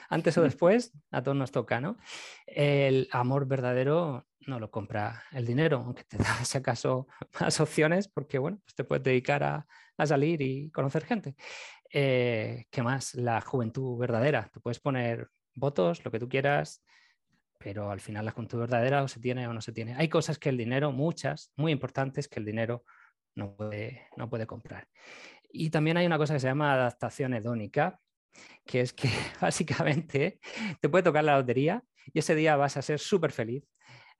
[0.09, 1.97] antes o después, a todos nos toca, ¿no?
[2.45, 7.07] El amor verdadero no lo compra el dinero, aunque te da, si acaso,
[7.39, 9.67] más opciones, porque, bueno, pues te puedes dedicar a,
[10.05, 11.35] salir y conocer gente.
[11.91, 13.15] Eh, ¿Qué más?
[13.15, 14.49] La juventud verdadera.
[14.53, 16.81] Te puedes poner votos, lo que tú quieras,
[17.59, 19.93] pero al final la juventud verdadera o se tiene o no se tiene.
[19.95, 22.85] Hay cosas que el dinero, muchas, muy importantes, que el dinero
[23.35, 24.87] no puede, no puede comprar.
[25.51, 27.99] Y también hay una cosa que se llama adaptación hedónica,
[28.65, 29.09] que es que
[29.41, 30.39] básicamente
[30.79, 33.67] te puede tocar la lotería y ese día vas a ser súper feliz.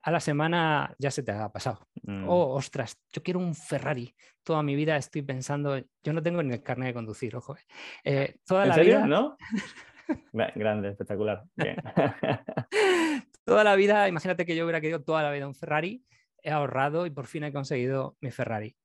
[0.02, 1.86] A la semana ya se te ha pasado.
[2.02, 2.26] Mm.
[2.26, 4.14] Oh, ostras, yo quiero un Ferrari.
[4.42, 7.54] Toda mi vida estoy pensando, yo no tengo ni el carnet de conducir, ojo.
[7.56, 7.64] Eh,
[8.04, 9.36] eh toda la vida, ¿no?
[10.32, 11.44] Grande, espectacular.
[13.44, 16.04] toda la vida, imagínate que yo hubiera querido toda la vida un Ferrari,
[16.42, 18.76] he ahorrado y por fin he conseguido mi Ferrari.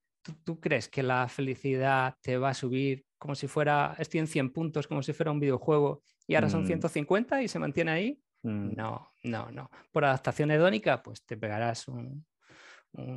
[0.44, 4.52] ¿Tú, crees que la felicidad te va a subir como si fuera, estoy en 100
[4.52, 7.42] puntos, como si fuera un videojuego y ahora son 150 mm.
[7.42, 8.20] y se mantiene ahí?
[8.42, 8.76] Mm.
[8.76, 9.70] No, no, no.
[9.92, 12.26] Por adaptación hedónica, pues te pegarás un,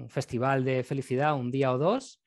[0.09, 2.20] festival de felicidad un día o dos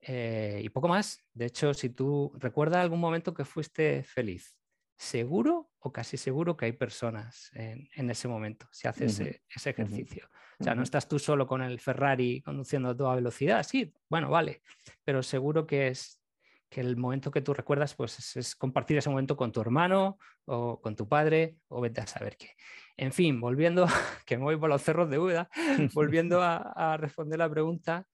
[0.00, 1.24] eh, y poco más.
[1.32, 4.58] De hecho, si tú recuerdas algún momento que fuiste feliz,
[4.96, 10.28] seguro o casi seguro que hay personas en, ese momento, si haces ese, ejercicio.
[10.58, 14.30] O sea, no estás tú solo con el Ferrari conduciendo a toda velocidad, sí, bueno,
[14.30, 14.62] vale,
[15.04, 16.20] pero seguro que es
[16.68, 20.80] que el momento que tú recuerdas pues es, compartir ese momento con tu hermano o
[20.80, 22.54] con tu padre o vete a saber qué.
[22.96, 23.86] En fin, volviendo,
[24.26, 25.48] que me voy por los cerros de Buda,
[25.94, 28.06] volviendo a, responder la pregunta,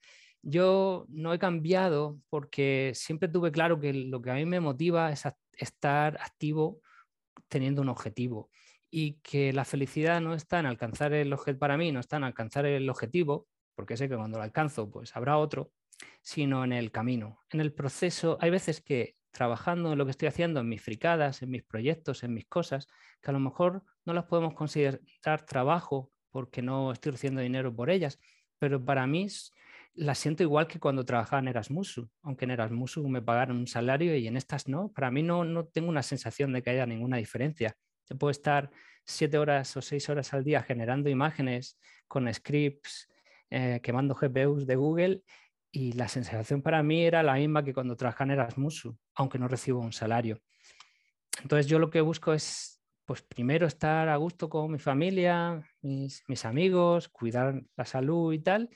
[0.42, 5.12] yo no he cambiado porque siempre tuve claro que lo que a mí me motiva
[5.12, 6.80] es estar activo
[7.48, 8.50] teniendo un objetivo
[8.90, 12.24] y que la felicidad no está en alcanzar el objetivo, para mí no está en
[12.24, 15.72] alcanzar el objetivo, porque sé que cuando lo alcanzo pues habrá otro,
[16.20, 18.36] sino en el camino, en el proceso.
[18.40, 22.22] Hay veces que trabajando en lo que estoy haciendo, en mis fricadas, en mis proyectos,
[22.22, 22.86] en mis cosas,
[23.22, 27.90] que a lo mejor no las podemos considerar trabajo porque no estoy recibiendo dinero por
[27.90, 28.18] ellas,
[28.58, 29.28] pero para mí
[29.94, 34.16] las siento igual que cuando trabajaba en Erasmus, aunque en Erasmus me pagaron un salario
[34.16, 34.90] y en estas no.
[34.92, 37.76] Para mí no, no tengo una sensación de que haya ninguna diferencia.
[38.08, 38.70] Yo puedo estar
[39.04, 41.78] siete horas o seis horas al día generando imágenes
[42.08, 43.08] con scripts,
[43.50, 45.22] eh, quemando GPUs de Google
[45.70, 49.48] y la sensación para mí era la misma que cuando trabajaba en Erasmus, aunque no
[49.48, 50.40] recibo un salario.
[51.42, 56.22] Entonces yo lo que busco es, pues primero estar a gusto con mi familia, mis,
[56.28, 58.68] mis amigos, cuidar la salud y tal,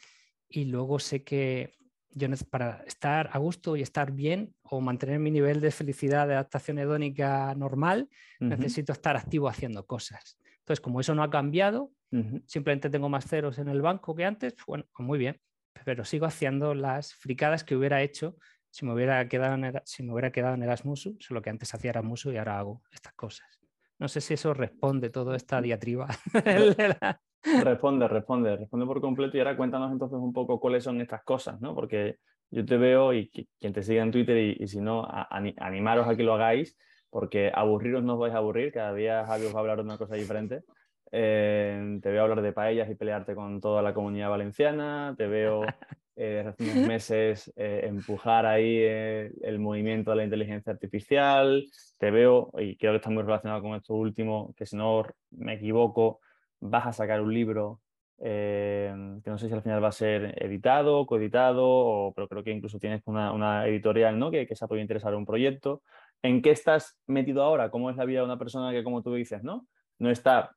[0.48, 1.74] y luego sé que
[2.10, 6.34] yo para estar a gusto y estar bien o mantener mi nivel de felicidad de
[6.34, 8.08] adaptación hedónica normal,
[8.40, 10.38] necesito estar activo haciendo cosas.
[10.60, 11.90] Entonces, como eso no ha cambiado,
[12.46, 15.38] simplemente tengo más ceros en el banco que antes, pues bueno, pues muy bien
[15.84, 18.36] pero sigo haciendo las fricadas que hubiera hecho
[18.70, 21.90] si me hubiera quedado en, si me hubiera quedado en Erasmus, solo que antes hacía
[21.90, 23.46] Erasmus y ahora hago estas cosas.
[23.98, 26.08] No sé si eso responde toda esta diatriba.
[27.62, 31.60] responde, responde, responde por completo y ahora cuéntanos entonces un poco cuáles son estas cosas,
[31.60, 31.74] ¿no?
[31.74, 32.16] Porque
[32.50, 35.06] yo te veo y quien te siga en Twitter y, si no,
[35.58, 36.76] animaros a que lo hagáis,
[37.10, 39.84] porque aburriros no os vais a aburrir, cada día Javi os va a hablar de
[39.84, 40.62] una cosa diferente.
[41.12, 45.14] Eh, te veo hablar de paellas y pelearte con toda la comunidad valenciana.
[45.16, 45.62] Te veo
[46.16, 51.64] eh, hace unos meses eh, empujar ahí el movimiento de la inteligencia artificial.
[51.98, 55.54] Te veo, y creo que está muy relacionado con esto último, que si no me
[55.54, 56.20] equivoco,
[56.60, 57.80] vas a sacar un libro
[58.18, 62.50] que no sé si al final va a ser editado, coeditado, o, pero creo que
[62.50, 64.30] incluso tienes una, una editorial ¿no?
[64.30, 65.82] que, que se ha podido interesar en un proyecto.
[66.22, 67.70] ¿En qué estás metido ahora?
[67.70, 69.66] ¿Cómo es la vida de una persona que, como tú dices, no,
[69.98, 70.56] no está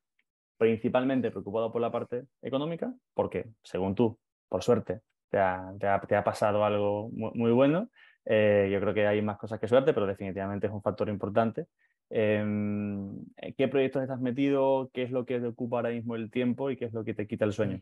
[0.57, 6.23] principalmente preocupado por la parte económica, porque según tú, por suerte, te ha, te ha,
[6.23, 7.89] pasado algo muy, bueno.
[8.25, 11.67] Eh, yo creo que hay más cosas que suerte, pero definitivamente es un factor importante.
[12.09, 13.25] Em,
[13.57, 14.89] ¿Qué proyectos estás metido?
[14.93, 17.13] ¿Qué es lo que te ocupa ahora mismo el tiempo y qué es lo que
[17.13, 17.81] te quita el sueño?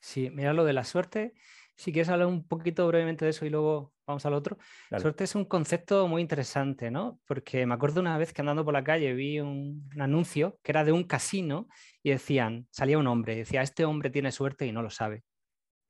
[0.00, 1.34] Sí, mira lo de la suerte.
[1.74, 4.56] Si quieres hablar un poquito brevemente de eso y luego vamos al otro.
[4.98, 7.20] Suerte es un concepto muy interesante, ¿no?
[7.26, 10.84] Porque me acuerdo una vez que andando por la calle vi un, anuncio que era
[10.84, 11.68] de un casino
[12.02, 15.24] y decían, salía un hombre, decía, este hombre tiene suerte y no lo sabe.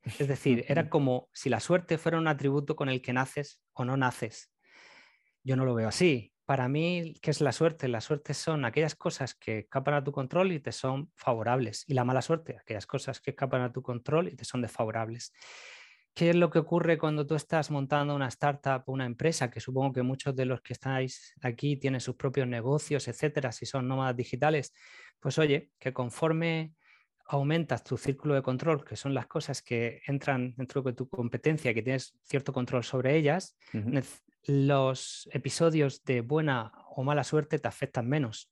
[0.03, 3.85] Es decir, era como si la suerte fuera un atributo con el que naces o
[3.85, 4.51] no naces.
[5.45, 6.33] Yo no lo veo así.
[6.47, 7.89] Para mí, ¿qué es la suerte?
[7.89, 11.85] La suerte son aquellas cosas que escapan a tu control y te son favorables.
[11.89, 15.33] Y la mala suerte, aquellas cosas que escapan a tu control y te son desfavorables.
[16.15, 19.51] ¿Qué es lo que ocurre cuando tú estás montando una startup o una empresa?
[19.51, 23.67] Que supongo que muchos de los que estáis aquí tienen sus propios negocios, etcétera, si
[23.67, 24.73] son nómadas digitales.
[25.19, 26.75] Pues oye, que conforme
[27.27, 31.75] aumentas tu círculo de control, que son las cosas que entran dentro de tu competencia,
[31.75, 33.59] que tienes cierto control sobre ellas,
[34.47, 38.51] los episodios de buena o mala suerte te afectan menos.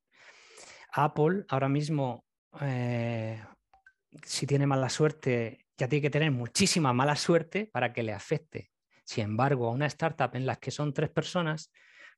[0.93, 2.25] Apple ahora mismo,
[2.61, 3.43] eh,
[4.23, 8.71] si tiene mala suerte, ya tiene que tener muchísima mala suerte para que le afecte.
[9.05, 11.73] Sin embargo, a una startup en la que son tres personas,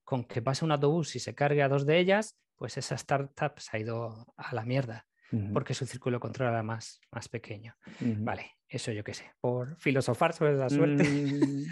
[0.05, 3.59] con que pase un autobús y se cargue a dos de ellas, pues esa startup
[3.59, 5.07] se ha ido a la mierda,
[5.53, 7.75] porque su círculo de control era más, más pequeño.
[8.01, 11.05] Vale, eso yo qué sé, por filosofar sobre la suerte.
[11.05, 11.67] Mm.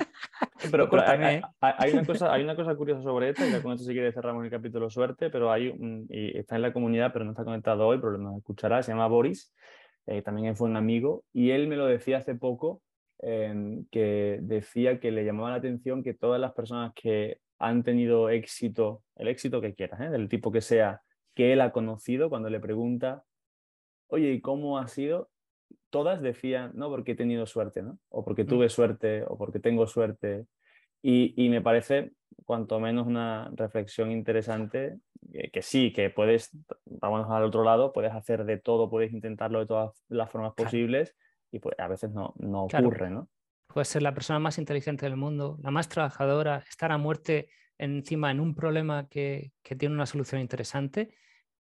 [0.70, 0.88] pero,
[1.60, 4.44] hay, una cosa, hay una cosa curiosa sobre esto, y con esto si quiere cerramos
[4.44, 5.74] el capítulo suerte, pero hay,
[6.08, 9.08] y está en la comunidad, pero no está conectado hoy, pero lo escuchará, se llama
[9.08, 9.52] Boris,
[10.06, 12.80] eh, también fue un amigo, y él me lo decía hace poco,
[13.18, 18.28] em, que decía que le llamaba la atención que todas las personas que han tenido
[18.30, 20.10] éxito, el éxito que quieras, ¿eh?
[20.10, 21.02] del tipo que sea,
[21.34, 23.24] que él ha conocido, cuando le pregunta,
[24.14, 25.31] oye, ¿y cómo ha sido?
[25.90, 27.98] Todas decían, no, porque he tenido suerte, ¿no?
[28.09, 28.46] O porque mm.
[28.46, 30.46] tuve suerte, o porque tengo suerte.
[31.03, 32.12] Y, y me parece
[32.44, 34.98] cuanto menos una reflexión interesante,
[35.53, 36.50] que sí, que puedes,
[36.85, 41.14] vamos al otro lado, puedes hacer de todo, puedes intentarlo de todas las formas posibles
[41.50, 43.29] y pues a veces no, no ocurre, ¿no?
[43.68, 47.48] Puedes ser la persona más inteligente del mundo, la más trabajadora, estar a muerte
[47.79, 51.14] encima en un problema que, tiene una solución interesante,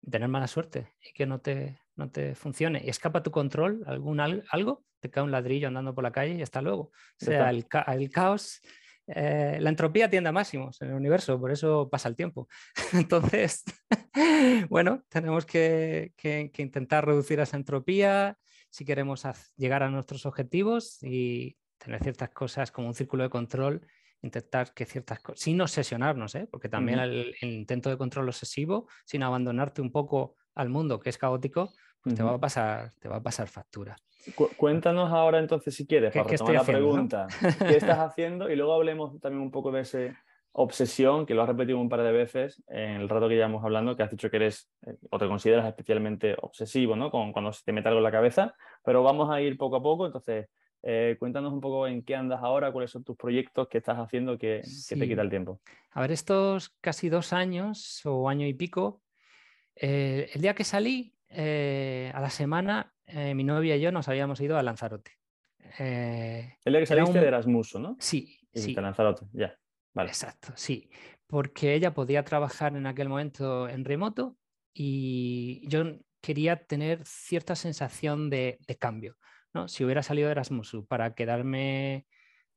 [0.08, 2.82] tener mala suerte y que no te, no te funcione.
[2.84, 6.42] Y escapa tu control, algún algo, te cae un ladrillo andando por la calle y
[6.42, 6.90] hasta luego.
[7.20, 8.60] O sea, el, el, caos,
[9.06, 12.48] eh, la entropía tiende a máximos en el universo, por eso pasa el tiempo.
[12.92, 13.64] Entonces,
[14.68, 18.36] bueno, tenemos que, que, intentar reducir esa entropía
[18.70, 19.22] si queremos
[19.56, 23.86] llegar a nuestros objetivos y tener ciertas cosas como un círculo de control
[24.22, 26.46] intentar que ciertas cosas, sin obsesionarnos, ¿eh?
[26.50, 31.18] porque también el, intento de control obsesivo, sin abandonarte un poco al mundo que es
[31.18, 33.96] caótico, pues te, va a pasar, te va a pasar factura.
[34.56, 37.26] cuéntanos ahora entonces si quieres, para retomar la pregunta,
[37.58, 38.50] ¿qué estás haciendo?
[38.50, 39.98] Y luego hablemos también un poco de esa
[40.52, 43.96] obsesión, que lo has repetido un par de veces en el rato que llevamos hablando,
[43.96, 47.10] que has dicho que eres eh, o te consideras especialmente obsesivo, ¿no?
[47.10, 49.82] Con, cuando se te mete algo en la cabeza, pero vamos a ir poco a
[49.82, 50.48] poco, entonces
[50.82, 54.38] eh, cuéntanos un poco en qué andas ahora, cuáles son tus proyectos, qué estás haciendo
[54.38, 55.60] que, te quita el tiempo.
[55.92, 59.02] A ver, estos casi dos años o año y pico,
[59.76, 64.40] eh, el día que salí, eh, a la semana, mi novia y yo nos habíamos
[64.40, 65.12] ido a Lanzarote.
[65.78, 67.96] el día que saliste de Erasmus, ¿no?
[67.98, 68.38] Sí.
[68.52, 68.74] Y sí.
[68.74, 69.56] Lanzarote, ya.
[69.94, 70.10] Vale.
[70.10, 70.90] Exacto, sí.
[71.26, 74.36] Porque ella podía trabajar en aquel momento en remoto
[74.72, 75.84] y yo
[76.20, 79.16] quería tener cierta sensación de cambio.
[79.66, 82.06] Si hubiera salido de Erasmus para quedarme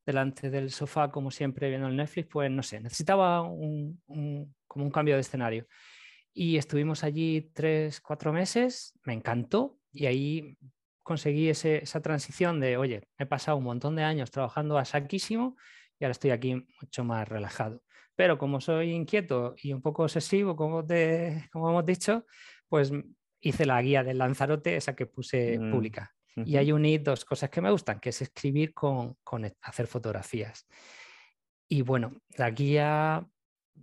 [0.06, 4.02] delante del sofá, como siempre, viendo el Netflix, pues no sé, necesitaba un,
[4.68, 5.66] como un cambio de escenario.
[6.34, 10.58] Y estuvimos allí tres, cuatro meses, me encantó y ahí
[11.04, 15.58] conseguí esa transición de, oye, he pasado un montón de años trabajando a saquísimo
[16.00, 17.84] y ahora estoy aquí mucho más relajado.
[18.16, 22.26] Pero como soy inquieto y un poco obsesivo, como, te, como hemos dicho,
[22.68, 22.92] pues
[23.40, 25.72] hice la guía del Lanzarote, esa que puse mm.
[25.72, 26.16] pública.
[26.36, 30.68] Y hay uní dos cosas que me gustan, que es escribir con, con hacer fotografías.
[31.70, 33.28] Y bueno, la guía,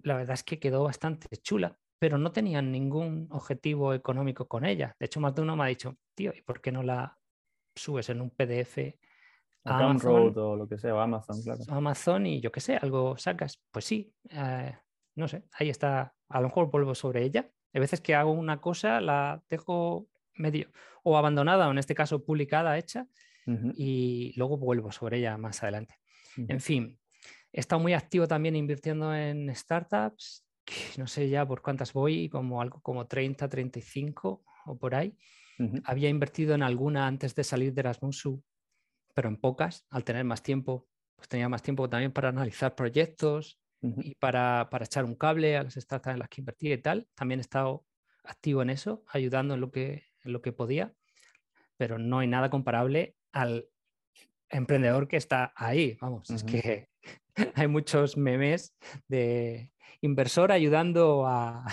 [0.02, 4.96] la verdad es que quedó bastante chula, pero no tenían ningún objetivo económico con ella.
[4.98, 7.18] De hecho, más de uno me ha dicho, tío, ¿y por qué no la
[7.76, 8.96] subes en un PDF
[9.64, 11.60] a Amazon o lo que sea, o Amazon, claro.
[11.68, 13.62] Amazon y yo qué sé, algo sacas.
[13.70, 14.74] Pues sí, eh,
[15.14, 16.14] no sé, ahí está.
[16.30, 17.50] A lo mejor vuelvo sobre ella.
[17.74, 20.70] Hay veces que hago una cosa, la dejo medio
[21.02, 23.06] o abandonada, o en este caso publicada, hecha,
[23.74, 25.98] y luego vuelvo sobre ella más adelante.
[26.36, 26.98] En fin,
[27.52, 30.46] he estado muy activo también invirtiendo en startups,
[30.96, 35.16] no sé ya por cuántas voy, como algo como 30, 35 o por ahí.
[35.84, 38.26] Había invertido en alguna antes de salir de Erasmus,
[39.14, 43.60] pero en pocas, al tener más tiempo, pues tenía más tiempo también para analizar proyectos
[43.82, 47.08] y para, para, echar un cable a las startups en las que invertí y tal.
[47.14, 47.84] También he estado
[48.24, 50.94] activo en eso, ayudando en lo que, lo que podía,
[51.76, 53.68] pero no hay nada comparable al
[54.48, 55.98] emprendedor que está ahí.
[56.00, 56.89] Vamos, es que
[57.54, 58.74] hay muchos memes
[59.08, 61.64] de inversor ayudando a,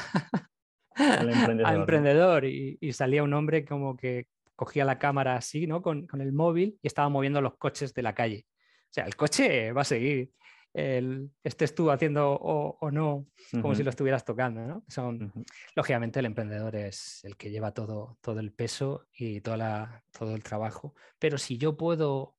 [0.95, 1.29] al
[1.75, 5.81] emprendedor, y, salía un hombre como que cogía la cámara así, ¿no?
[5.81, 8.45] Con, con, el móvil y estaba moviendo los coches de la calle.
[8.89, 10.31] O sea, el coche va a seguir
[10.77, 13.27] el, estés tú haciendo o, no,
[13.61, 14.61] como si lo estuvieras tocando.
[14.61, 14.83] ¿no?
[14.87, 15.33] Son,
[15.75, 20.43] Lógicamente el emprendedor es el que lleva todo, todo el peso y toda todo el
[20.43, 22.36] trabajo, pero si yo puedo,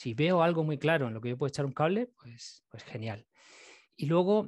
[0.00, 2.82] si veo algo muy claro en lo que yo puedo echar un cable, pues, pues
[2.84, 3.26] genial.
[3.96, 4.46] Y luego,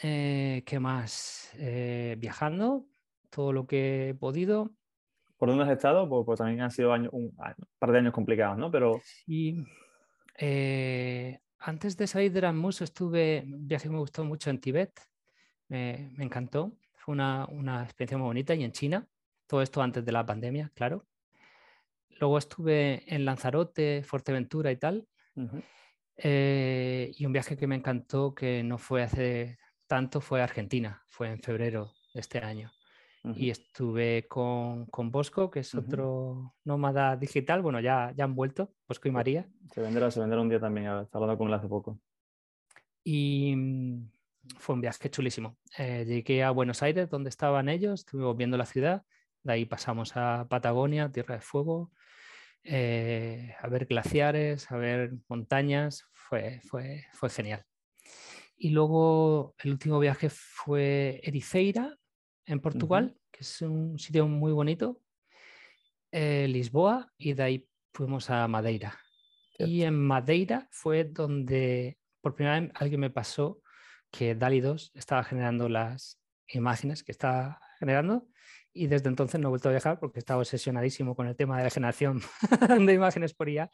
[0.00, 1.50] eh, ¿qué más?
[1.58, 2.86] Eh, viajando,
[3.28, 4.70] todo lo que he podido.
[5.38, 6.08] ¿Por dónde has estado?
[6.08, 7.34] Pues, pues también han sido años, un,
[7.80, 8.70] par de años complicados, ¿no?
[8.70, 9.00] Pero...
[9.26, 9.56] Sí,
[10.38, 15.00] eh, antes de salir de Erasmus estuve, un viaje que me gustó mucho en Tibet,
[15.66, 17.48] me, encantó, fue una,
[17.82, 19.08] experiencia muy bonita y en China,
[19.48, 21.08] todo esto antes de la pandemia, claro.
[22.20, 25.06] Luego estuve en Lanzarote, Fuerteventura y tal.
[26.16, 31.28] Eh, y un viaje que me encantó, que no fue hace tanto, fue Argentina, fue
[31.28, 32.70] en febrero de este año.
[33.36, 37.62] Y estuve con, Bosco, que es otro nómada digital.
[37.62, 39.48] Bueno, ya, ya han vuelto, Bosco y María.
[39.72, 42.00] Se venderá, se venderá un día también, estaba hablando con él hace poco.
[43.04, 44.10] Y mm,
[44.58, 45.56] fue un viaje chulísimo.
[45.78, 49.04] Eh, llegué a Buenos Aires, donde estaban ellos, estuvimos viendo la ciudad.
[49.44, 51.92] De ahí pasamos a Patagonia, Tierra de Fuego,
[52.64, 56.04] eh, a ver glaciares, a ver montañas.
[56.12, 57.64] Fue, fue, fue genial.
[58.56, 61.98] Y luego el último viaje fue Ericeira,
[62.46, 65.00] en Portugal, que es un sitio muy bonito,
[66.10, 68.98] eh, Lisboa, y de ahí fuimos a Madeira.
[69.58, 73.60] Y en Madeira fue donde por primera vez alguien me pasó
[74.10, 78.28] que DALI 2 estaba generando las imágenes que estaba generando
[78.74, 81.58] y desde entonces no he vuelto a viajar porque he estado obsesionadísimo con el tema
[81.58, 82.20] de la generación
[82.86, 83.70] de imágenes por IA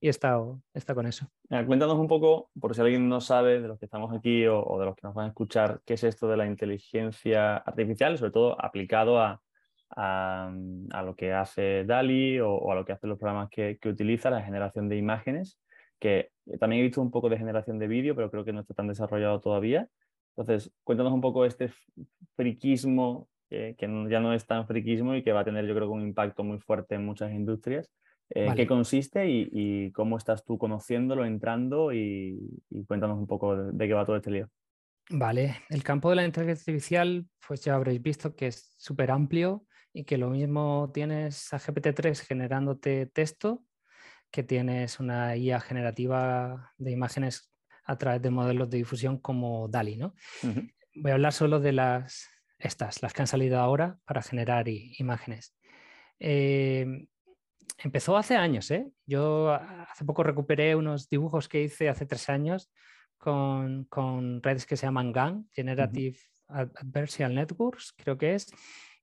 [0.00, 0.60] y he estado,
[0.94, 1.26] con eso.
[1.66, 4.86] cuéntanos un poco, por si alguien no sabe de los que estamos aquí o, de
[4.86, 8.60] los que nos van a escuchar, qué es esto de la inteligencia artificial, sobre todo
[8.60, 9.40] aplicado a,
[9.90, 10.52] a,
[11.04, 14.42] lo que hace DALI o, a lo que hacen los programas que, que utiliza, la
[14.42, 15.60] generación de imágenes,
[15.98, 18.74] que también he visto un poco de generación de vídeo, pero creo que no está
[18.74, 19.88] tan desarrollado todavía.
[20.36, 21.70] Entonces, cuéntanos un poco este
[22.34, 23.76] friquismo que,
[24.08, 26.58] ya no es tan friquismo y que va a tener yo creo un impacto muy
[26.58, 27.90] fuerte en muchas industrias.
[28.32, 32.38] ¿En qué consiste y, cómo estás tú conociéndolo, entrando y,
[32.86, 34.48] cuéntanos un poco de, qué va todo este lío?
[35.10, 39.66] Vale, el campo de la inteligencia artificial, pues ya habréis visto que es súper amplio
[39.92, 43.64] y que lo mismo tienes a GPT-3 generándote texto,
[44.30, 47.52] que tienes una IA generativa de imágenes
[47.84, 50.14] a través de modelos de difusión como DALI, ¿no?
[50.94, 52.28] Voy a hablar solo de las,
[52.60, 55.54] estas, las que han salido ahora para generar imágenes.
[56.18, 57.06] Eh,
[57.78, 58.90] empezó hace años, ¿eh?
[59.06, 62.70] Yo hace poco recuperé unos dibujos que hice hace tres años
[63.18, 68.52] con, redes que se llaman GAN, Generative Adversarial Networks, creo que es,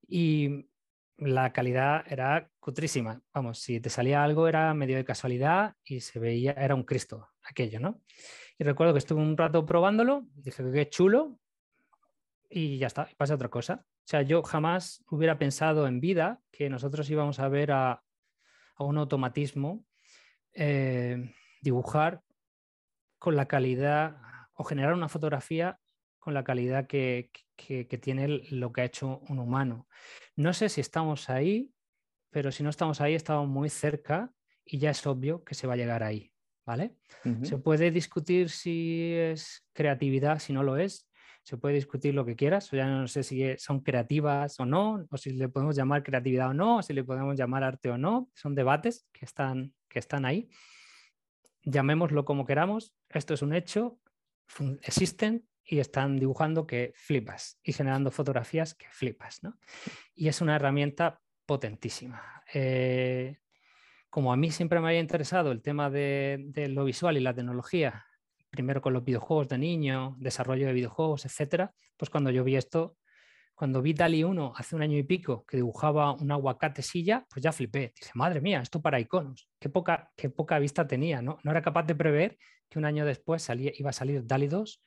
[0.06, 0.68] y
[1.16, 3.20] la calidad era cutrísima.
[3.32, 7.28] Vamos, si te salía algo era medio de casualidad y se veía, era un Cristo
[7.42, 8.02] aquello, ¿no?
[8.58, 11.38] Y recuerdo que estuve un rato probándolo, dije que qué chulo,
[12.48, 13.84] y ya está, pasa otra cosa.
[13.84, 18.02] O sea, yo jamás hubiera pensado en vida que nosotros íbamos a ver a,
[18.78, 19.84] un automatismo
[20.52, 22.22] eh, dibujar
[23.18, 24.16] con la calidad
[24.54, 25.80] o generar una fotografía
[26.18, 27.30] con la calidad que,
[28.00, 29.88] tiene lo que ha hecho un humano.
[30.36, 31.72] No sé si estamos ahí,
[32.30, 34.32] pero si no estamos ahí, estamos muy cerca
[34.64, 36.32] y ya es obvio que se va a llegar ahí.
[36.64, 36.94] ¿Vale?
[37.44, 41.07] Se puede discutir si es creatividad, si no lo es,
[41.48, 45.16] se puede discutir lo que quieras, ya no sé si son creativas o no, o
[45.16, 48.28] si le podemos llamar creatividad o no, o si le podemos llamar arte o no,
[48.34, 50.50] son debates que están, que están ahí.
[51.62, 53.98] Llamémoslo como queramos, esto es un hecho,
[54.82, 59.58] existen y están dibujando que flipas y generando fotografías que flipas, ¿no?
[60.14, 62.42] Y es una herramienta potentísima.
[62.52, 63.38] Eh,
[64.10, 67.32] como a mí siempre me había interesado el tema de, de, lo visual y la
[67.32, 68.04] tecnología
[68.50, 72.96] primero con los videojuegos de niño, desarrollo de videojuegos, etcétera, pues cuando yo vi esto,
[73.54, 77.42] cuando vi DALI 1 hace un año y pico que dibujaba un aguacate silla, pues
[77.42, 77.92] ya flipé.
[78.00, 79.48] Dije, madre mía, esto para iconos.
[79.58, 81.38] Qué poca, qué poca vista tenía, ¿no?
[81.42, 82.38] No era capaz de prever
[82.68, 84.80] que un año después salía, iba a salir DALI 2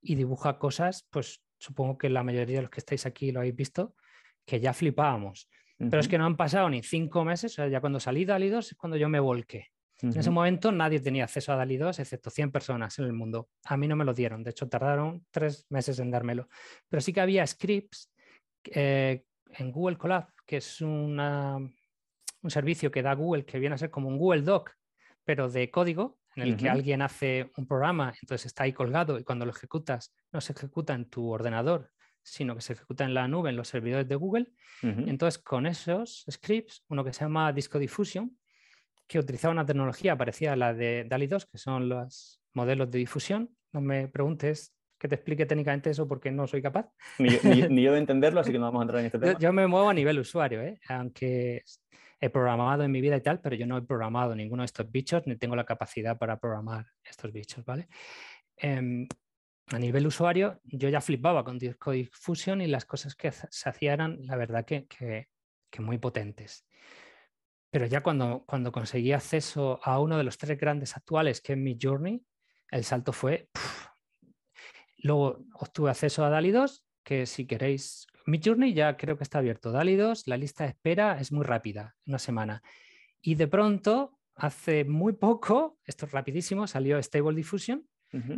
[0.00, 3.56] y dibuja cosas, pues supongo que la mayoría de los que estáis aquí lo habéis
[3.56, 3.94] visto,
[4.46, 5.50] que ya flipábamos.
[5.76, 8.48] Pero es que no han pasado ni cinco meses, o sea, ya cuando salí DALI
[8.48, 9.73] 2 es cuando yo me volqué.
[10.02, 13.48] En ese momento nadie tenía acceso a DALI 2, excepto 100 personas en el mundo.
[13.64, 16.48] A mí no me lo dieron, de hecho tardaron tres meses en dármelo.
[16.88, 18.12] Pero sí que había scripts
[18.64, 21.72] eh, en Google Colab, que es un
[22.48, 24.72] servicio que da Google, que viene a ser como un Google Doc,
[25.24, 29.24] pero de código, en el que alguien hace un programa, entonces está ahí colgado y
[29.24, 31.92] cuando lo ejecutas no se ejecuta en tu ordenador,
[32.22, 34.52] sino que se ejecuta en la nube, en los servidores de Google.
[34.82, 38.36] Entonces, con esos scripts, uno que se llama Disco Diffusion,
[39.06, 42.98] que utilizaba una tecnología parecida a la de DALI 2, que son los modelos de
[42.98, 43.50] difusión.
[43.72, 46.88] No me preguntes que te explique técnicamente eso porque no soy capaz.
[47.18, 49.38] Ni, yo de entenderlo, así que no vamos a entrar en este tema.
[49.38, 50.80] Yo, me muevo a nivel usuario, ¿eh?
[50.88, 51.62] aunque
[52.20, 54.90] he programado en mi vida y tal, pero yo no he programado ninguno de estos
[54.90, 57.88] bichos ni tengo la capacidad para programar estos bichos, ¿vale?
[58.56, 59.06] Em,
[59.72, 63.94] a nivel usuario, yo ya flipaba con Disco Diffusion y las cosas que se hacían
[63.94, 65.28] eran, la verdad, que, que,
[65.70, 66.66] que muy potentes.
[67.74, 71.58] Pero ya cuando, cuando conseguí acceso a uno de los tres grandes actuales, que es
[71.58, 72.24] mi Journey,
[72.70, 73.48] el salto fue...
[74.98, 78.06] Luego obtuve acceso a DALI 2, que si queréis...
[78.26, 79.72] Mi Journey ya creo que está abierto.
[79.72, 82.62] DALI 2, la lista de espera es muy rápida, una semana.
[83.20, 87.84] Y de pronto, hace muy poco, esto es rapidísimo, salió Stable Diffusion,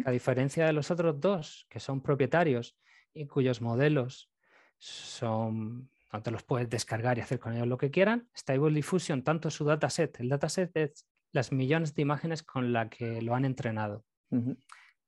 [0.07, 2.75] a diferencia de los otros dos, que son propietarios
[3.13, 4.31] y cuyos modelos
[4.79, 8.29] son no te los puedes descargar y hacer con ellos lo que quieran.
[8.35, 13.21] Stable Diffusion, tanto su dataset, el dataset es las millones de imágenes con las que
[13.21, 14.05] lo han entrenado.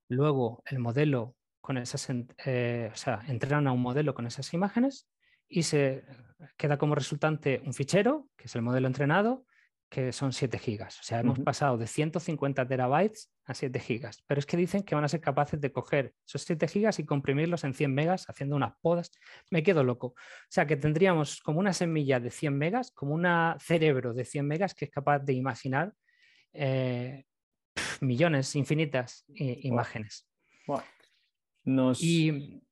[0.09, 2.09] Luego el modelo con esas,
[2.45, 5.09] eh, o sea, entrenan a un modelo con esas imágenes
[5.49, 6.05] y se
[6.57, 9.47] queda como resultante un fichero, que es el modelo entrenado,
[9.89, 11.01] que son 7 gigas.
[11.01, 14.23] O sea, hemos pasado de 150 terabytes a 7 gigas.
[14.27, 17.05] Pero es que dicen que van a ser capaces de coger esos 7 gigas y
[17.05, 19.11] comprimirlos en 100 megas haciendo unas podas.
[19.51, 20.09] Me quedo loco.
[20.09, 23.27] O sea, que tendríamos como una semilla de 100 megas, como un
[23.61, 25.95] cerebro de 100 megas que es capaz de imaginar
[26.53, 27.25] eh,
[28.01, 30.27] millones, infinitas imágenes.
[31.65, 32.03] Nos...
[32.03, 32.63] Y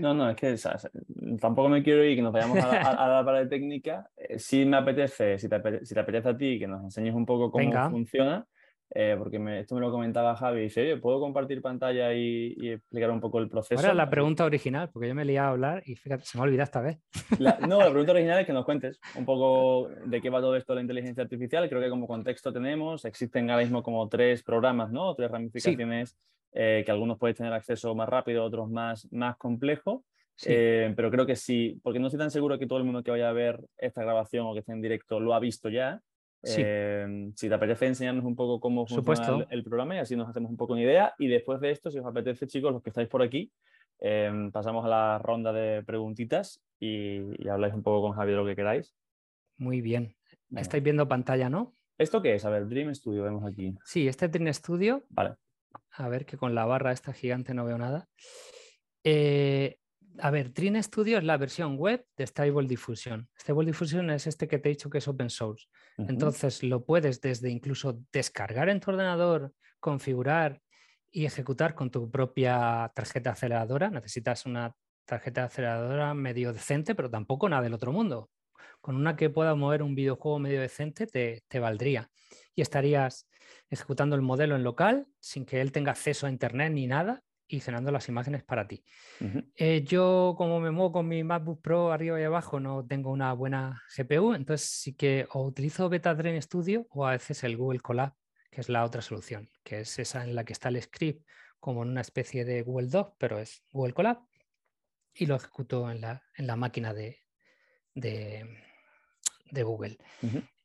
[0.00, 0.56] No, no, es que
[1.38, 4.08] tampoco me quiero ir que nos vayamos a, la parte técnica.
[4.16, 7.90] Eh, si me apetece, si te, apetece, a ti, que nos enseñes un poco cómo
[7.90, 8.46] funciona,
[8.92, 13.10] eh, porque esto me lo comentaba Javi, y dice, oye, ¿puedo compartir pantalla y, explicar
[13.10, 13.80] un poco el proceso?
[13.80, 16.44] Ahora la pregunta original, porque yo me liado a hablar y fíjate, se me ha
[16.44, 16.98] olvidado esta vez.
[17.68, 20.72] no, la pregunta original es que nos cuentes un poco de qué va todo esto
[20.72, 21.68] de la inteligencia artificial.
[21.68, 25.14] Creo que como contexto tenemos, existen ahora mismo como tres programas, ¿no?
[25.14, 26.16] Tres ramificaciones
[26.52, 30.04] eh, que algunos pueden tener acceso más rápido, otros más, más complejo.
[30.46, 33.10] Eh, pero creo que sí, porque no estoy tan seguro que todo el mundo que
[33.10, 36.00] vaya a ver esta grabación o que esté en directo lo ha visto ya.
[36.42, 40.50] Em, si te apetece enseñarnos un poco cómo funciona el, programa y así nos hacemos
[40.50, 41.14] un poco una idea.
[41.18, 43.52] Y después de esto, si os apetece, chicos, los que estáis por aquí,
[43.98, 48.56] em, pasamos a la ronda de preguntitas y, habláis un poco con Javier lo que
[48.56, 48.94] queráis.
[49.58, 50.14] Muy bien.
[50.56, 51.74] Estáis viendo pantalla, ¿no?
[51.98, 52.44] ¿Esto qué es?
[52.46, 53.74] A ver, Dream Studio, vemos aquí.
[53.84, 55.04] Sí, este Dream Studio.
[55.10, 55.34] Vale.
[55.92, 58.08] A ver, que con la barra esta gigante no veo nada.
[59.04, 59.78] Eh,
[60.18, 63.28] a ver, Dream Studio es la versión web de Stable Diffusion.
[63.38, 65.66] Stable Diffusion es este que te he dicho que es open source.
[65.96, 70.60] Entonces lo puedes desde incluso descargar en tu ordenador, configurar
[71.10, 73.90] y ejecutar con tu propia tarjeta aceleradora.
[73.90, 78.30] Necesitas una tarjeta aceleradora medio decente, pero tampoco nada del otro mundo.
[78.80, 82.10] Con una que pueda mover un videojuego medio decente te, te valdría.
[82.54, 83.28] Y estarías
[83.68, 87.60] ejecutando el modelo en local sin que él tenga acceso a internet ni nada y
[87.60, 88.84] generando las imágenes para ti.
[89.56, 93.32] Eh, yo, como me muevo con mi MacBook Pro arriba y abajo, no tengo una
[93.32, 98.14] buena GPU, entonces sí que o utilizo Betadrene Studio o a veces el Google Colab,
[98.52, 101.26] que es la otra solución, que es esa en la que está el script
[101.58, 104.20] como en una especie de Google Doc, pero es Google Colab,
[105.12, 107.18] y lo ejecuto en la, en la máquina de,
[107.94, 109.98] de, Google.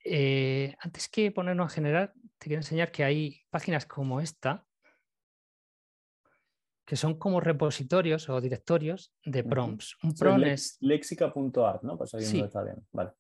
[0.08, 4.64] Eh, antes que ponernos a generar, te quiero enseñar que hay páginas como esta,
[6.86, 9.96] que son como repositorios o directorios de prompts.
[10.04, 10.78] Un prompt es...
[10.80, 11.98] Lexica.art, ¿no?
[11.98, 12.40] Pues sí.
[12.40, 12.86] está bien.
[12.92, 13.14] Vale.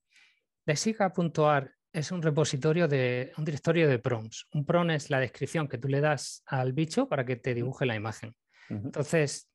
[0.67, 4.45] Lexica.art es un repositorio de un directorio de prompts.
[4.53, 7.87] Un prompt es la descripción que tú le das al bicho para que te dibuje
[7.87, 8.35] la imagen.
[8.69, 9.49] Entonces,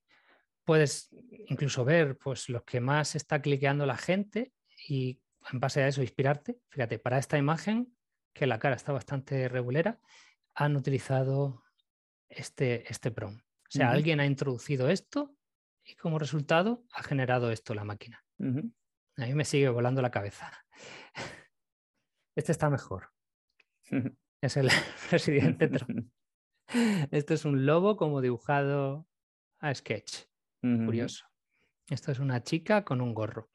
[0.64, 1.10] puedes
[1.48, 4.52] incluso ver pues, los que más está cliqueando la gente
[4.88, 5.20] y
[5.52, 6.60] en base a eso inspirarte.
[6.68, 7.94] Fíjate, para esta imagen,
[8.32, 10.00] que la cara está bastante regulera,
[10.54, 11.64] han utilizado
[12.28, 13.42] este, este prompt.
[13.42, 15.36] O sea, alguien ha introducido esto
[15.84, 18.24] y como resultado ha generado esto la máquina.
[18.40, 20.50] A mí me sigue volando la cabeza.
[22.36, 23.10] Este está mejor.
[24.40, 24.70] es el
[25.10, 26.10] presidente Trump.
[27.10, 29.08] Este es un lobo como dibujado
[29.58, 30.26] a sketch.
[30.62, 31.26] Curioso.
[31.88, 33.50] Esto es una chica con un gorro.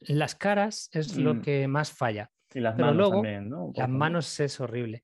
[0.00, 1.40] Las caras es lo mm.
[1.42, 2.30] que más falla.
[2.54, 3.72] Y las manos también, ¿no?
[3.74, 5.02] Las manos es horrible.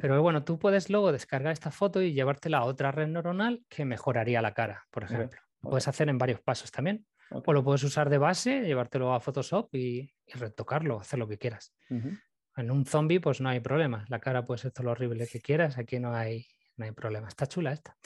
[0.00, 3.84] Pero bueno, tú puedes luego descargar esta foto y llevártela a otra red neuronal que
[3.84, 5.40] mejoraría la cara, por ejemplo.
[5.62, 7.06] Lo puedes hacer en varios pasos también.
[7.30, 11.74] O lo puedes usar de base, llevártelo a Photoshop y, retocarlo, hacer lo que quieras.
[11.90, 14.04] En un zombie, pues no hay problema.
[14.08, 15.78] La cara puede ser todo lo horrible que quieras.
[15.78, 17.28] Aquí no hay, no hay problema.
[17.28, 17.96] Está chula esta.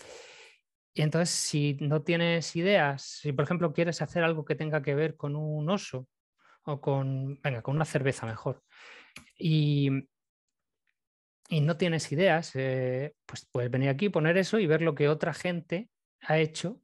[0.92, 4.94] Y entonces, si no tienes ideas, si por ejemplo quieres hacer algo que tenga que
[4.94, 6.08] ver con un oso
[6.64, 8.62] o con, venga, con una cerveza mejor.
[9.38, 10.08] Y,
[11.48, 15.08] y no tienes ideas, eh, pues puedes venir aquí, poner eso y ver lo que
[15.08, 15.90] otra gente
[16.22, 16.80] ha hecho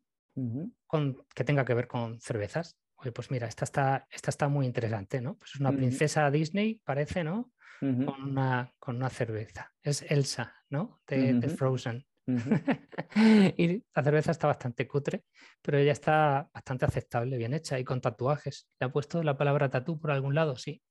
[0.86, 2.78] con, que tenga que ver con cervezas.
[2.96, 5.36] Oye, pues mira, esta está, esta está muy interesante, ¿no?
[5.36, 7.52] Pues es una princesa Disney, parece, ¿no?
[7.80, 9.72] con, una, con una cerveza.
[9.82, 11.00] Es Elsa, ¿no?
[11.06, 12.04] De, de Frozen.
[13.56, 15.24] y la cerveza está bastante cutre,
[15.62, 18.68] pero ella está bastante aceptable, bien hecha y con tatuajes.
[18.78, 20.56] ¿Le ha puesto la palabra tatú por algún lado?
[20.56, 20.82] Sí.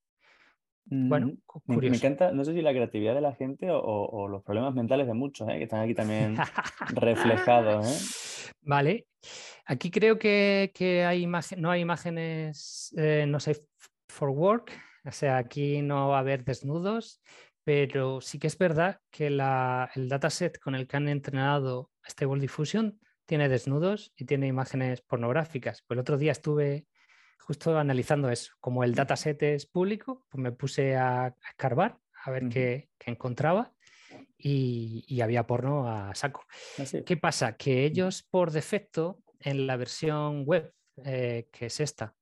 [0.89, 1.91] Bueno, curioso.
[1.91, 5.13] Me, encanta, no sé si la creatividad de la gente o, los problemas mentales de
[5.13, 5.57] muchos, ¿eh?
[5.57, 6.37] que están aquí también
[6.89, 7.85] reflejados.
[7.85, 8.53] ¿eh?
[8.61, 9.05] Vale.
[9.65, 10.71] Aquí creo que,
[11.05, 11.25] hay
[11.57, 13.57] no hay imágenes, eh, no sé,
[14.07, 14.71] for work,
[15.03, 17.21] o sea, aquí no va a haber desnudos,
[17.67, 22.97] pero sí que es verdad que el dataset con el que han entrenado Stable Diffusion
[23.25, 25.83] tiene desnudos y tiene imágenes pornográficas.
[25.85, 26.87] Pues el otro día estuve
[27.39, 28.53] justo analizando eso.
[28.61, 33.73] Como el dataset es público, pues me puse a, escarbar a ver qué, encontraba
[34.37, 36.45] y, había porno a saco.
[37.05, 37.57] ¿Qué pasa?
[37.57, 42.15] Que ellos por defecto en la versión web, eh, que es esta,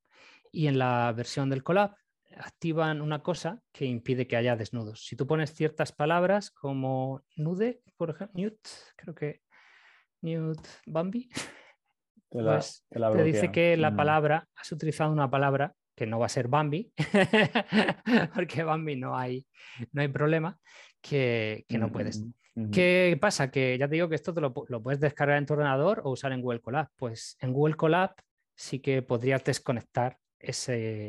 [0.50, 1.94] y en la versión del collab,
[2.36, 5.06] activan una cosa que impide que haya desnudos.
[5.06, 8.58] Si tú pones ciertas palabras como nude, por ejemplo, newt,
[8.96, 9.40] creo que
[10.22, 11.28] newt Bambi,
[12.30, 13.96] te, pues te, dice que la mm.
[13.96, 16.92] palabra, has utilizado una palabra que no va a ser Bambi,
[18.34, 19.46] porque Bambi no hay,
[19.92, 20.58] no hay problema,
[21.00, 22.24] que, no puedes.
[22.72, 23.50] ¿Qué pasa?
[23.50, 26.10] Que ya te digo que esto te lo, lo, puedes descargar en tu ordenador o
[26.10, 26.88] usar en Google Colab.
[26.96, 28.14] Pues en Google Colab
[28.54, 31.08] sí que podrías desconectar ese,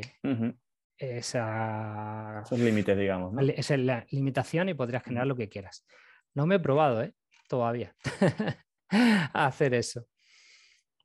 [0.98, 2.42] esa...
[2.44, 3.32] Esos límites, digamos.
[3.32, 3.40] ¿no?
[3.40, 5.86] Esa es la limitación y podrías generar lo que quieras.
[6.34, 7.14] No me he probado, ¿eh?
[7.48, 7.94] Todavía.
[8.90, 10.06] a hacer eso.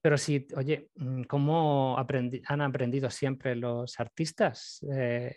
[0.02, 4.86] Pero sí, oye, mm, ¿cómo han aprendido siempre los artistas?
[4.94, 5.36] Eh,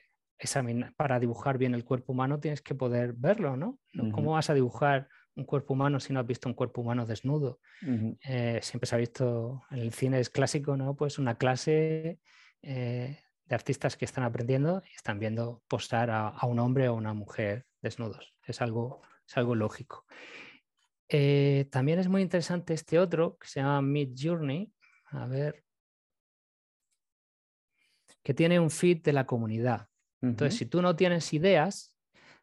[0.96, 3.78] para dibujar bien el cuerpo humano tienes que poder verlo, ¿no?
[4.12, 7.61] ¿Cómo vas a dibujar un cuerpo humano si no has visto un cuerpo humano desnudo?
[8.20, 10.94] Eh, siempre se ha visto en el cine es clásico, ¿no?
[10.94, 12.18] Pues una clase
[12.61, 17.14] eh, de artistas que están aprendiendo y están viendo postar a, un hombre o una
[17.14, 18.34] mujer desnudos.
[18.44, 20.05] Es algo, es algo lógico.
[21.09, 24.72] Eh, también es muy interesante este otro que se llama Mid Journey.
[25.07, 25.62] A ver.
[28.22, 29.88] Que tiene un feed de la comunidad.
[30.20, 31.94] Entonces, si tú no tienes ideas,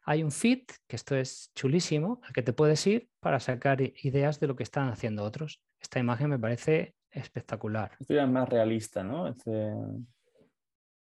[0.02, 4.40] hay un feed, que esto es chulísimo, al que te puedes ir para sacar ideas
[4.40, 5.60] de lo que están haciendo otros.
[5.80, 7.92] Esta imagen me parece espectacular.
[8.00, 9.28] Esto es más realista, ¿no?
[9.28, 9.74] Este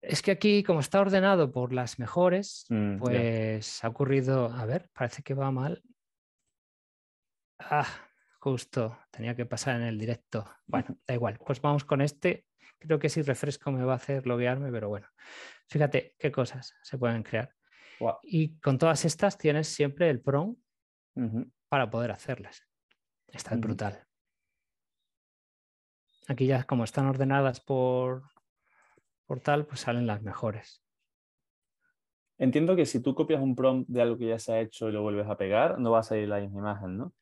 [0.02, 4.46] es que aquí, como está ordenado por las mejores, mm, pues ha ocurrido.
[4.54, 5.84] A ver, parece que va mal.
[7.60, 7.88] Ah,
[8.40, 10.46] justo, tenía que pasar en el directo.
[10.66, 11.38] Bueno, da igual.
[11.46, 12.46] Pues vamos con este.
[12.80, 15.08] Creo que si refresco me va a hacer loguearme, pero bueno.
[15.68, 17.54] Fíjate qué cosas se pueden crear.
[18.24, 20.56] Y con todas estas tienes siempre el PROM
[21.68, 22.66] para poder hacerlas.
[23.28, 24.08] Está brutal.
[26.30, 28.24] Aquí ya como están ordenadas por,
[29.30, 30.84] por tal, pues salen las mejores.
[32.40, 34.92] Entiendo que si tú copias un prompt de algo que ya se ha hecho y
[34.92, 37.14] lo vuelves a pegar, no va a salir la misma imagen, ¿no?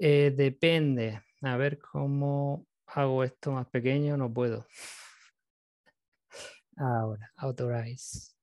[0.00, 1.22] Eh, depende.
[1.42, 4.66] A ver cómo hago esto más pequeño, no puedo.
[6.76, 8.34] Ahora, authorize.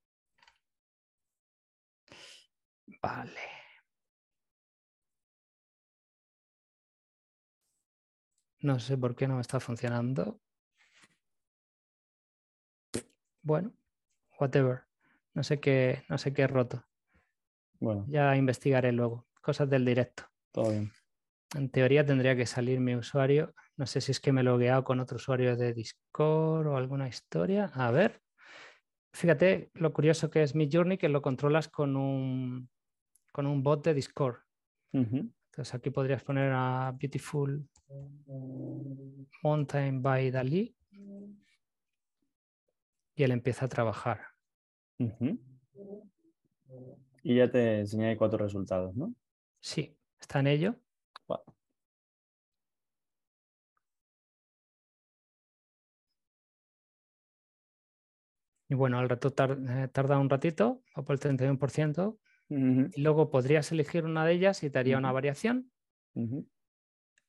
[3.02, 3.42] Vale.
[8.62, 10.40] No sé por qué no me está funcionando.
[13.46, 13.74] Bueno,
[14.40, 14.82] whatever.
[15.36, 16.84] No sé qué, no sé qué he roto.
[17.80, 18.04] Bueno.
[18.10, 19.28] Ya investigaré luego.
[19.40, 20.24] Cosas del directo.
[20.52, 20.92] Todo bien.
[21.56, 23.54] En teoría tendría que salir mi usuario.
[23.78, 27.08] No sé si es que me he logueado con otro usuario de Discord o alguna
[27.08, 27.72] historia.
[27.76, 28.20] A ver.
[29.14, 32.68] Fíjate lo curioso que es mi Journey, que lo controlas con un,
[33.32, 34.38] con un bot de Discord.
[34.92, 37.70] Entonces aquí podrías poner a Beautiful
[39.44, 40.76] Mountain by Dalí
[43.16, 44.22] y él empieza a trabajar.
[47.24, 49.14] Y ya te enseñé cuatro resultados, ¿no?
[49.60, 50.76] Sí, está en ello.
[58.68, 62.18] Y bueno, al rato eh, tarda un ratito, va por el 31%.
[62.48, 65.72] Y luego podrías elegir una de ellas y te haría una variación.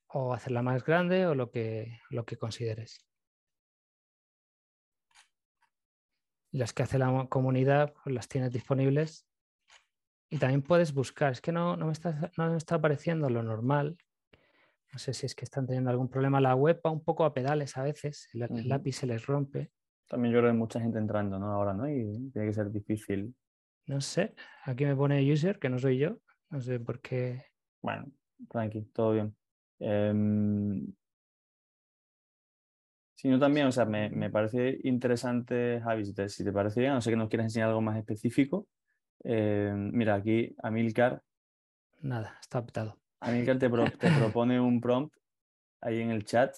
[0.07, 3.07] O hacerla más grande o lo que, lo que consideres.
[6.57, 9.27] Las que hace la comunidad pues las tienes disponibles
[10.29, 11.31] y también puedes buscar.
[11.31, 13.97] Es que no, no, me está, no me está apareciendo lo normal.
[14.91, 16.41] No sé si es que están teniendo algún problema.
[16.41, 19.71] La web va un poco a pedales a veces, el, lápiz se les rompe.
[20.07, 21.51] También yo creo que hay mucha gente entrando ¿no?
[21.51, 21.89] ahora, ¿no?
[21.89, 23.35] Y tiene que ser difícil.
[23.85, 24.33] No sé,
[24.63, 26.17] aquí me pone user, que no soy yo.
[26.49, 27.43] No sé por qué.
[27.81, 28.11] Bueno,
[28.49, 29.35] tranqui, todo bien.
[29.79, 30.93] Em,
[33.17, 37.15] Sino también, o sea, me, parece interesante, Javi, si te, parece bien, no sé que
[37.15, 38.67] nos quieres enseñar algo más específico.
[39.23, 41.23] Eh, mira, aquí Amilcar.
[42.01, 42.99] Nada, está optado.
[43.19, 45.15] Amilcar te, te propone un prompt
[45.81, 46.55] ahí en el chat.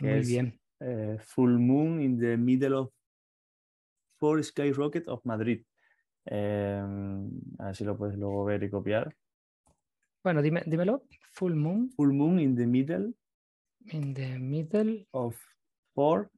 [0.00, 0.60] Muy bien.
[0.78, 2.92] Eh, full Moon in the middle of
[4.18, 5.64] Four Sky Rocket of Madrid.
[6.26, 6.84] Eh,
[7.60, 9.16] a ver si lo puedes luego ver y copiar.
[10.22, 11.04] Bueno, dime, dímelo.
[11.30, 11.90] Full Moon.
[11.96, 13.14] Full Moon in the middle.
[13.86, 15.34] In the middle of
[15.98, 16.30] Four.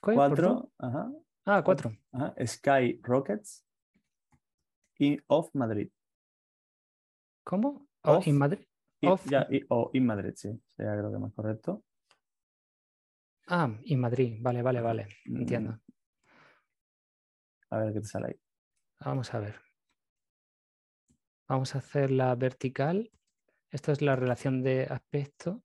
[0.00, 0.72] cuatro.
[1.46, 1.92] Ah, cuatro.
[2.44, 3.64] Sky Rockets
[4.98, 5.88] y of Madrid.
[7.44, 7.86] ¿Cómo?
[8.02, 8.66] O in Madrid.
[9.68, 10.60] o in Madrid, sí.
[10.76, 11.84] Sería creo que más correcto.
[13.46, 14.36] Ah, in Madrid.
[14.40, 15.06] Vale, vale, vale.
[15.24, 15.70] Entiendo.
[15.70, 15.80] Mm.
[17.70, 18.40] A ver qué te sale ahí.
[18.98, 19.60] Vamos a ver.
[21.46, 23.12] Vamos a hacer la vertical.
[23.70, 25.62] Esto es la relación de aspecto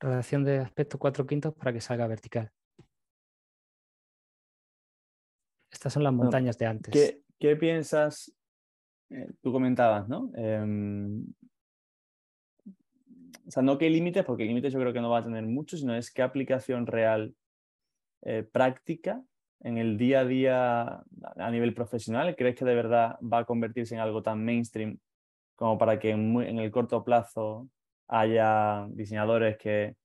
[0.00, 2.50] relación de aspecto 4 quintos para que salga vertical.
[5.70, 7.22] Estas son las montañas de antes.
[7.38, 8.34] ¿Qué, piensas?
[9.10, 10.30] Eh, tú comentabas, ¿no?
[10.34, 11.24] Em,
[13.46, 15.76] o sea, no qué límites, porque límites yo creo que no va a tener mucho,
[15.76, 17.34] sino es qué aplicación real
[18.22, 19.22] eh, práctica
[19.60, 20.82] en el día a día
[21.36, 22.34] a nivel profesional.
[22.36, 24.98] ¿Crees que de verdad va a convertirse en algo tan mainstream
[25.56, 27.68] como para que en el corto plazo
[28.10, 29.96] haya diseñadores que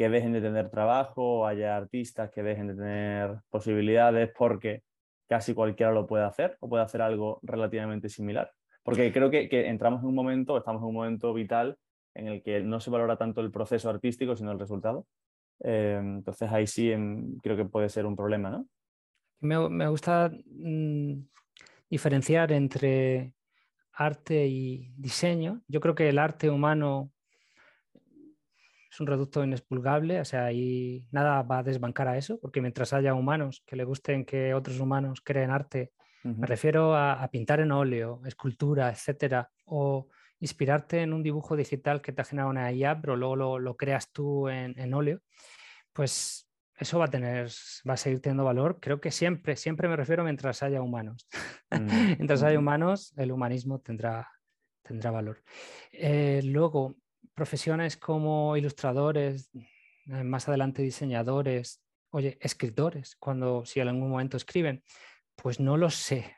[0.00, 4.82] que dejen de tener trabajo, haya artistas que dejen de tener posibilidades porque
[5.28, 8.50] casi cualquiera lo puede hacer o puede hacer algo relativamente similar.
[8.82, 11.76] Porque creo que, entramos en un momento, estamos en un momento vital
[12.14, 15.06] en el que no se valora tanto el proceso artístico, sino el resultado.
[15.62, 16.90] Eh, entonces ahí sí
[17.42, 18.66] creo que puede ser un problema, ¿no?
[19.40, 21.12] Me, gusta mm,
[21.90, 23.34] diferenciar entre
[23.92, 25.60] arte y diseño.
[25.68, 27.12] Yo creo que el arte humano
[28.90, 32.92] es un reducto inexpulgable, o sea, ahí nada va a desbancar a eso, porque mientras
[32.92, 37.72] haya humanos que le gusten que otros humanos creen arte, me refiero a, pintar en
[37.72, 43.00] óleo, escultura, etcétera, o inspirarte en un dibujo digital que te ha generado una IA,
[43.00, 45.20] pero luego lo, creas tú en, óleo,
[45.94, 47.48] pues eso va a tener,
[47.88, 48.80] va a seguir teniendo valor.
[48.80, 51.26] Creo que siempre, siempre me refiero mientras haya humanos.
[51.70, 51.86] Mm,
[52.18, 54.28] mientras haya humanos, el humanismo tendrá,
[54.82, 55.42] tendrá valor.
[55.90, 56.96] Eh, luego,
[57.34, 64.82] profesiones como ilustradores, eh, más adelante diseñadores, oye, escritores, cuando si en algún momento escriben,
[65.36, 66.36] pues no lo sé.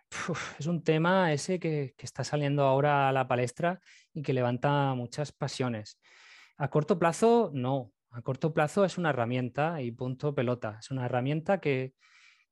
[0.59, 3.81] es un tema ese que, está saliendo ahora a la palestra
[4.13, 5.99] y que levanta muchas pasiones.
[6.57, 7.93] A corto plazo, no.
[8.11, 10.79] A corto plazo es una herramienta y punto pelota.
[10.81, 11.95] Es una herramienta que,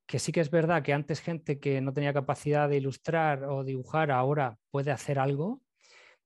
[0.06, 3.62] que sí que es verdad que antes gente que no tenía capacidad de ilustrar o
[3.62, 5.62] dibujar ahora puede hacer algo,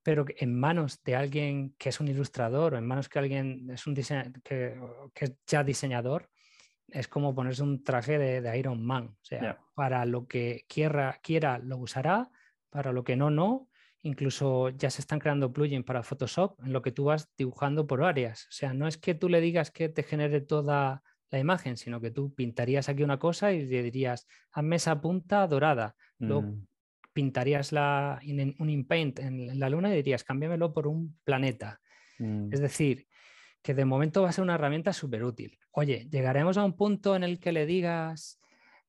[0.04, 3.86] pero en manos de alguien que es un ilustrador o en manos que alguien es
[3.86, 4.78] un que,
[5.14, 6.28] que, es ya diseñador,
[6.88, 9.06] es como ponerse un traje de, Iron Man.
[9.06, 12.30] O sea, para lo que quiera, quiera lo usará,
[12.68, 13.68] para lo que no, no.
[14.02, 18.04] Incluso ya se están creando plugins para Photoshop en lo que tú vas dibujando por
[18.04, 18.46] áreas.
[18.50, 22.02] O sea, no es que tú le digas que te genere toda la imagen, sino
[22.02, 25.96] que tú pintarías aquí una cosa y le dirías, hazme esa punta dorada.
[26.18, 26.66] Luego mm
[27.14, 28.20] pintarías la,
[28.58, 31.80] un inpaint en la luna y dirías, cámbiamelo por un planeta.
[32.18, 32.52] Mm.
[32.52, 33.06] Es decir,
[33.62, 35.58] que de momento va a ser una herramienta súper útil.
[35.70, 38.38] Oye, llegaremos a un punto en el que le digas,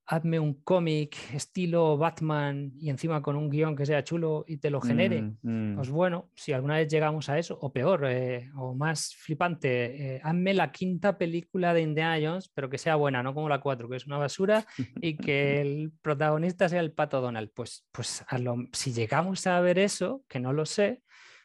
[0.08, 4.70] hazme un cómic estilo Batman y encima con un guion que sea chulo y te
[4.70, 5.22] lo genere.
[5.22, 5.76] Mm, mm.
[5.76, 10.22] Pues bueno, si alguna vez llegamos a eso, o peor, eh, o más flipante, eh,
[10.24, 13.90] hazme la quinta película de Indiana Jones, pero que sea buena, no como la 4,
[13.90, 14.66] que es una basura,
[15.02, 17.50] y que el protagonista sea el pato Donald.
[17.54, 18.24] Pues, pues
[18.74, 21.02] si llegamos a ver eso, que no lo sé,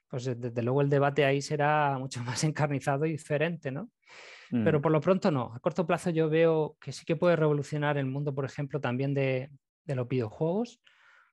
[0.08, 3.90] pues desde luego el debate ahí será mucho más encarnizado y diferente, ¿no?
[4.50, 4.82] Pero mm.
[4.82, 5.52] por lo pronto no.
[5.54, 9.14] A corto plazo yo veo que sí que puede revolucionar el mundo, por ejemplo, también
[9.14, 9.50] de,
[9.86, 10.80] los videojuegos,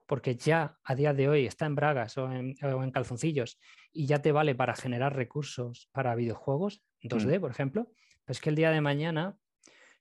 [0.05, 2.55] porque ya a día de hoy está en bragas o en,
[2.91, 3.59] calzoncillos
[3.91, 7.41] y ya te vale para generar recursos para videojuegos, 2D, mm.
[7.41, 7.91] por ejemplo.
[8.25, 9.37] Pues que el día de mañana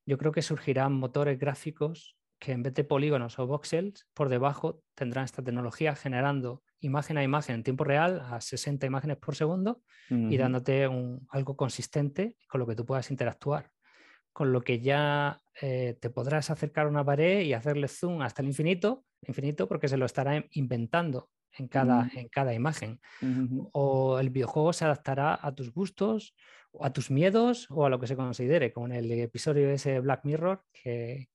[0.04, 4.80] yo creo que surgirán motores gráficos que en vez de polígonos o voxels, por debajo
[4.94, 9.82] tendrán esta tecnología generando imagen a imagen en tiempo real a 60 imágenes por segundo
[10.08, 13.72] y dándote un, algo consistente con lo que tú puedas interactuar.
[14.32, 18.42] Con lo que ya eh, te podrás acercar a una pared y hacerle zoom hasta
[18.42, 23.00] el infinito, infinito porque se lo estará inventando en cada, en cada imagen.
[23.72, 26.32] O el videojuego se adaptará a tus gustos,
[26.80, 30.00] a tus miedos o a lo que se considere, como en el episodio de ese
[30.00, 31.28] Black Mirror, que,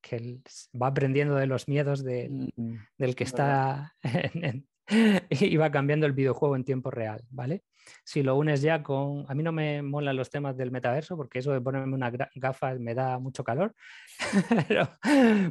[0.80, 4.68] va aprendiendo de los miedos del que está en,
[5.30, 7.64] y va cambiando el videojuego en tiempo real, ¿vale?
[8.04, 9.26] Si lo unes ya con...
[9.28, 12.80] A mí no me molan los temas del metaverso porque eso de ponerme unas gafas
[12.80, 13.74] me da mucho calor,
[14.68, 14.90] pero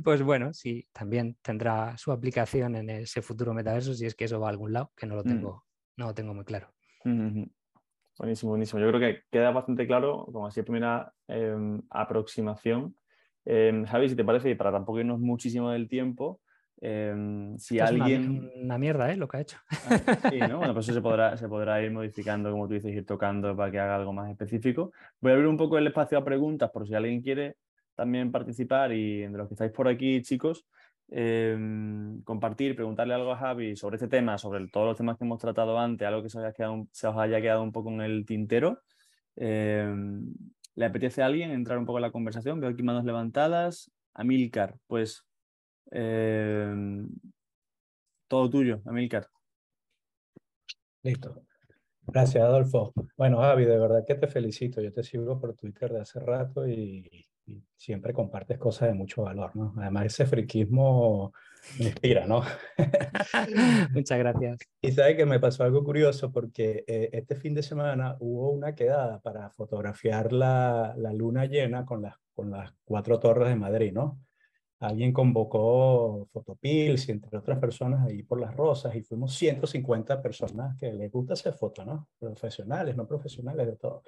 [0.04, 4.40] pues bueno, sí, también tendrá su aplicación en ese futuro metaverso si es que eso
[4.40, 5.28] va a algún lado, que no lo mm.
[5.28, 5.64] tengo,
[5.96, 6.72] no lo tengo muy claro.
[8.20, 8.80] Buenísimo, buenísimo.
[8.80, 12.94] Yo creo que queda bastante claro, como así primera em, aproximación.
[13.46, 16.38] Eh, Javi, si te parece, y para tampoco irnos muchísimo del tiempo,
[16.80, 18.50] Em, si alguien...
[18.56, 19.16] Una, mierda, ¿eh?
[19.16, 19.58] Lo que ha hecho.
[19.70, 20.58] Ah, sí, ¿no?
[20.58, 23.70] Bueno, pues eso se podrá, se podrá ir modificando, como tú dices, ir tocando para
[23.70, 24.92] que haga algo más específico.
[25.20, 27.56] Voy a abrir un poco el espacio a preguntas por si alguien quiere
[27.94, 30.64] también participar y de los que estáis por aquí, chicos,
[31.10, 35.38] em, compartir, preguntarle algo a Javi sobre este tema, sobre todos los temas que hemos
[35.38, 38.80] tratado antes, algo que se, haya quedado, os haya quedado un poco en el tintero.
[39.36, 40.34] Em,
[40.74, 42.60] ¿Le apetece a alguien entrar un poco en la conversación?
[42.60, 43.90] Veo aquí manos levantadas.
[44.14, 45.24] Amilcar, pues
[45.90, 47.08] Em,
[48.28, 49.28] todo tuyo, Amilcar.
[51.02, 51.42] Listo.
[52.02, 52.92] Gracias, Adolfo.
[53.16, 54.80] Bueno, Avi, de verdad que te felicito.
[54.80, 57.26] Yo te sigo por Twitter de hace rato y,
[57.76, 59.74] siempre compartes cosas de mucho valor, ¿no?
[59.78, 61.32] Además, ese friquismo
[61.78, 62.42] me inspira, ¿no?
[63.92, 64.58] Muchas gracias.
[64.80, 68.74] Y sabes que me pasó algo curioso porque eh, este fin de semana hubo una
[68.74, 73.92] quedada para fotografiar la, la luna llena con las, con las cuatro torres de Madrid,
[73.92, 74.20] ¿no?
[74.80, 80.76] alguien convocó Fotopills y entre otras personas ahí por las rosas y fuimos 150 personas
[80.78, 82.08] que les gusta hacer fotos, ¿no?
[82.18, 84.02] Profesionales, no profesionales, de todo.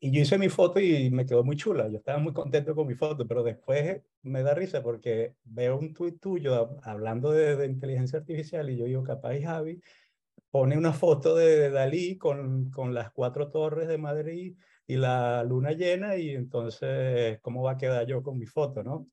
[0.00, 1.88] Y yo hice mi foto y me quedó muy chula.
[1.88, 5.94] Yo estaba muy contento con mi foto, pero después me da risa porque veo un
[5.94, 9.80] tuit tuyo hablando de, de inteligencia artificial y yo digo, capaz Javi
[10.50, 15.72] pone una foto de Dalí con, con las cuatro torres de Madrid y la luna
[15.72, 19.08] llena y entonces, ¿cómo va a quedar yo con mi foto, no?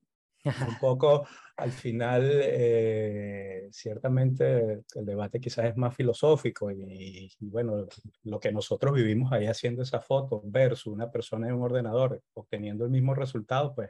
[0.45, 1.25] Un poco,
[1.57, 7.87] al final, eh, ciertamente el debate quizás es más filosófico y, bueno,
[8.23, 12.85] lo que nosotros vivimos ahí haciendo esa foto versus una persona en un ordenador obteniendo
[12.85, 13.89] el mismo resultado, pues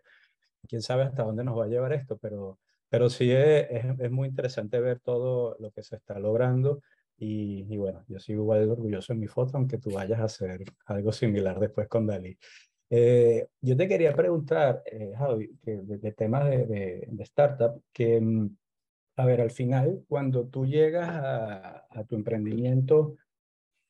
[0.68, 3.68] quién sabe hasta dónde nos va a llevar esto, pero, pero sí es,
[4.00, 6.82] es, muy interesante ver todo lo que se está logrando
[7.18, 10.64] y, y, bueno, yo sigo igual orgulloso en mi foto, aunque tú vayas a hacer
[10.86, 12.38] algo similar después con Dalí.
[12.90, 18.56] Eh, yo te quería preguntar, eh, Javi, que de, temas de, startup, que, mm,
[19.18, 23.16] a ver, al final, cuando tú llegas a, a tu emprendimiento,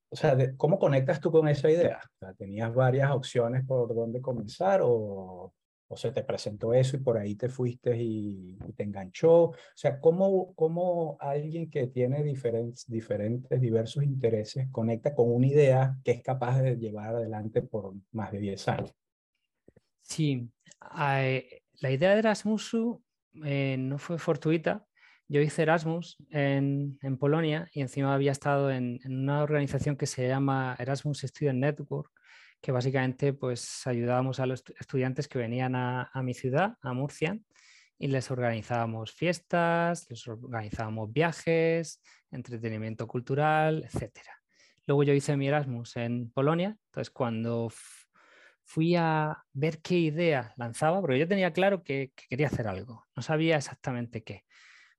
[0.09, 1.99] o sea, ¿cómo conectas tú con esa idea?
[2.37, 5.53] ¿Tenías varias opciones por dónde comenzar o,
[5.87, 9.43] o se te presentó eso y por ahí te fuiste y, te enganchó.
[9.43, 15.97] O sea, ¿cómo, cómo alguien que tiene diferentes, diferentes, diversos intereses conecta con una idea
[16.03, 18.95] que es capaz de llevar adelante por más de 10 años?
[20.01, 20.49] Sí,
[20.91, 22.75] la idea de Erasmus
[23.43, 24.85] eh, no fue fortuita.
[25.27, 30.05] Yo hice Erasmus en, en Polonia y encima había estado en, en, una organización que
[30.05, 32.11] se llama Erasmus Student Network,
[32.65, 37.37] que básicamente pues ayudábamos a los estudiantes que venían a, mi ciudad, a Murcia,
[37.99, 42.01] y les organizábamos fiestas, les organizábamos viajes,
[42.31, 44.17] entretenimiento cultural, etc.
[44.87, 47.71] Luego yo hice mi Erasmus en Polonia, entonces cuando
[48.63, 53.05] fui a ver qué idea lanzaba, porque yo tenía claro que, que, quería hacer algo,
[53.15, 54.43] no sabía exactamente qué.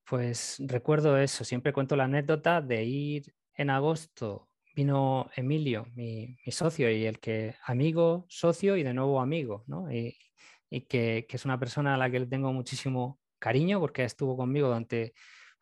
[0.05, 6.91] Pues recuerdo eso, siempre cuento la anécdota de ir en agosto vino Emilio, mi, socio,
[6.91, 9.91] y el que amigo, socio y de nuevo amigo, ¿no?
[9.91, 10.15] Y,
[10.89, 15.15] que, es una persona a la que le tengo muchísimo cariño porque estuvo conmigo durante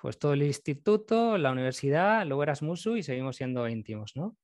[0.03, 4.37] pues, todo el instituto, la universidad, luego Erasmusu y seguimos siendo íntimos, ¿no?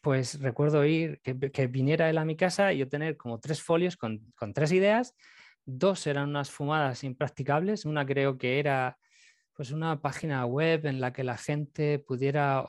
[0.00, 3.96] Pues recuerdo ir, que, viniera él a mi casa y yo tener como tres folios
[3.96, 5.16] con, con tres ideas,
[5.64, 8.96] dos eran unas fumadas impracticables, una creo que era
[9.54, 12.66] pues una página web en la que la gente pudiera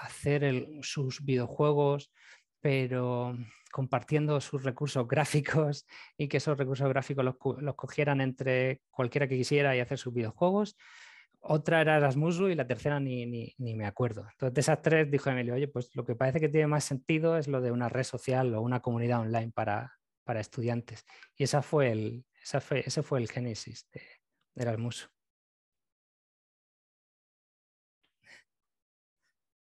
[0.00, 2.12] hacer sus videojuegos,
[2.60, 3.36] pero
[3.70, 5.86] compartiendo sus recursos gráficos
[6.16, 7.36] y que esos recursos gráficos los,
[7.76, 10.76] cogieran entre cualquiera que quisiera y hacer sus videojuegos.
[11.40, 14.26] Otra era Erasmusu y la tercera ni, ni, ni, me acuerdo.
[14.32, 17.36] Entonces, de esas tres dijo Emilio, oye, pues lo que parece que tiene más sentido
[17.36, 19.92] es lo de una red social o una comunidad online para,
[20.24, 21.06] para estudiantes.
[21.36, 24.02] Y esa fue el, esa fue, ese fue el génesis de,
[24.54, 25.08] de Erasmusu.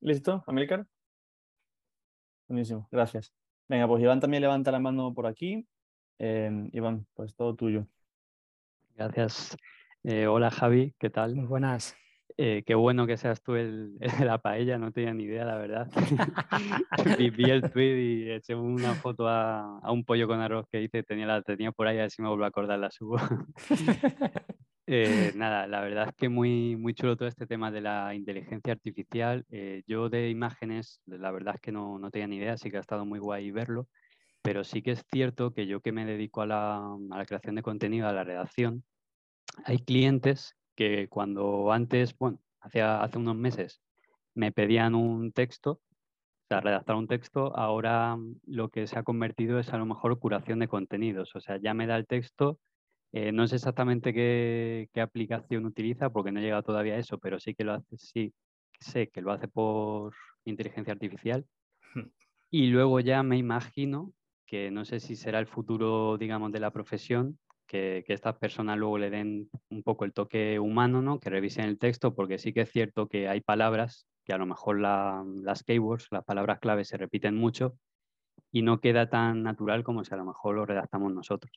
[0.00, 0.86] ¿Listo, Amílcar?
[2.46, 3.32] Buenísimo, gracias.
[3.68, 5.66] Venga, pues Iván también levanta la mano por aquí.
[6.18, 7.86] Eh, Iván, pues todo tuyo.
[8.94, 9.56] Gracias.
[10.04, 11.34] Eh, hola Javi, ¿qué tal?
[11.34, 11.96] Muy buenas.
[12.36, 15.56] Eh, qué bueno que seas tú el, de la paella, no tenía ni idea, la
[15.56, 15.90] verdad.
[17.36, 21.02] vi, el tweet y eché una foto a, a, un pollo con arroz que hice,
[21.02, 23.18] tenía, la tenía por ahí, a ver si me vuelvo a acordar, la subo.
[24.90, 28.72] Eh, nada, la verdad es que muy, muy chulo todo este tema de la inteligencia
[28.72, 29.44] artificial.
[29.50, 32.78] Eh, yo de imágenes, la verdad es que no, no, tenía ni idea, sí que
[32.78, 33.86] ha estado muy guay verlo,
[34.40, 36.78] pero sí que es cierto que yo que me dedico a la,
[37.10, 38.82] a la creación de contenido, a la redacción,
[39.66, 43.82] hay clientes que cuando antes, bueno, hace, hace unos meses
[44.34, 48.16] me pedían un texto, o sea, redactar un texto, ahora
[48.46, 51.74] lo que se ha convertido es a lo mejor curación de contenidos, o sea, ya
[51.74, 52.58] me da el texto
[53.12, 57.40] eh, no sé exactamente qué, aplicación utiliza porque no he llegado todavía a eso, pero
[57.40, 58.34] sí que lo hace, sí,
[58.80, 61.44] sé que lo hace por inteligencia artificial.
[62.50, 64.12] Y luego ya me imagino
[64.46, 68.98] que no sé si será el futuro, digamos, de la profesión, que, estas personas luego
[68.98, 71.20] le den un poco el toque humano, ¿no?
[71.20, 74.46] Que revisen el texto, porque sí que es cierto que hay palabras que a lo
[74.46, 77.76] mejor las keywords, las palabras claves se repiten mucho
[78.50, 81.52] y no queda tan natural como si a lo mejor lo redactamos nosotros.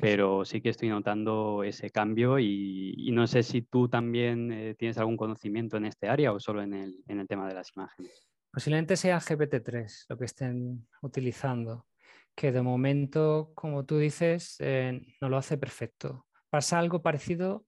[0.00, 4.98] Pero sí que estoy notando ese cambio y, no sé si tú también eh, tienes
[4.98, 8.28] algún conocimiento en este área o solo en el, en el tema de las imágenes.
[8.50, 11.86] Posiblemente sea GPT-3 lo que estén utilizando,
[12.34, 16.26] que de momento, como tú dices, eh, no lo hace perfecto.
[16.48, 17.66] Pasa algo parecido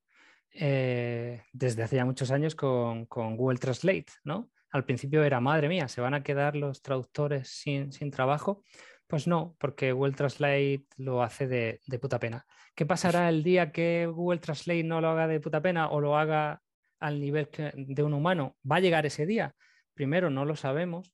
[0.53, 4.51] eh, desde hace ya muchos años con, con, Google Translate, ¿no?
[4.71, 8.63] Al principio era, madre mía, se van a quedar los traductores sin, sin trabajo,
[9.09, 12.47] pues no, porque Google Translate lo hace de, puta pena.
[12.75, 16.17] ¿Qué pasará el día que Google Translate no lo haga de puta pena o lo
[16.17, 16.63] haga
[17.01, 18.57] al nivel de un humano?
[18.71, 19.57] ¿Va a llegar ese día?
[19.95, 21.11] Primero, no lo sabemos,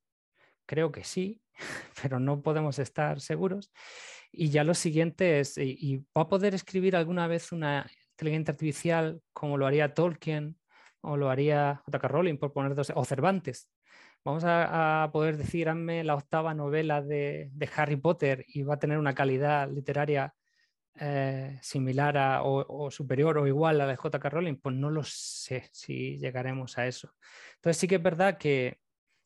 [0.66, 1.40] creo que sí,
[2.02, 3.70] pero no podemos estar seguros.
[4.32, 9.22] Y ya lo siguiente es, ¿y, va a poder escribir alguna vez una inteligencia artificial
[9.32, 10.58] como lo haría Tolkien
[11.00, 12.08] o lo haría J.K.
[12.08, 13.68] Rowling, por poner dos, o Cervantes?
[14.24, 18.96] Vamos a, poder decir, hazme la octava novela de, Harry Potter y va a tener
[18.96, 20.34] una calidad literaria
[20.94, 24.30] eh, similar a, o, superior o igual a la de J.K.
[24.30, 27.14] Rowling, pues no lo sé si llegaremos a eso.
[27.56, 28.80] Entonces sí que es verdad que,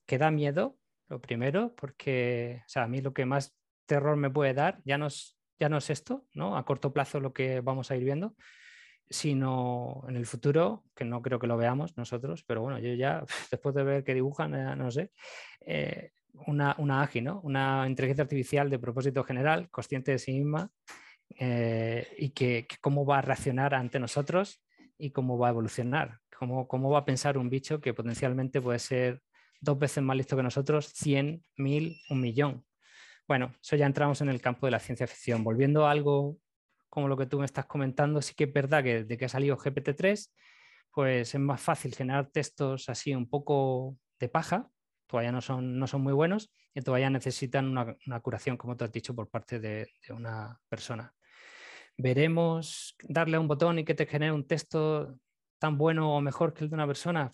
[0.04, 0.76] que da miedo,
[1.08, 4.98] lo primero, porque o sea, a mí lo que más terror me puede dar ya
[4.98, 6.56] no es, ya no es esto, ¿no?
[6.56, 8.34] a corto plazo lo que vamos a ir viendo,
[9.10, 13.24] sino en el futuro, que no creo que lo veamos nosotros, pero bueno, yo ya,
[13.50, 15.10] después de ver que dibujan, no sé,
[15.60, 16.12] eh,
[16.46, 17.40] una, una AGI, ¿no?
[17.42, 20.70] una inteligencia artificial de propósito general, consciente de sí misma,
[21.38, 24.62] eh, y que, cómo va a reaccionar ante nosotros
[24.98, 28.78] y cómo va a evolucionar, cómo, cómo va a pensar un bicho que potencialmente puede
[28.78, 29.22] ser
[29.60, 32.64] dos veces más listo que nosotros, 100, 1000, un millón.
[33.26, 35.44] Bueno, eso ya entramos en el campo de la ciencia ficción.
[35.44, 36.38] Volviendo a algo
[36.88, 39.28] como lo que tú me estás comentando, sí que es verdad que desde que ha
[39.28, 40.32] salido GPT-3,
[40.92, 44.70] pues es más fácil generar textos así un poco de paja,
[45.06, 48.92] todavía no son, no son muy buenos y todavía necesitan una, curación, como tú has
[48.92, 51.14] dicho, por parte de, una persona.
[51.96, 55.18] Veremos darle un botón y que te genere un texto
[55.58, 57.30] tan bueno o mejor que el de una persona.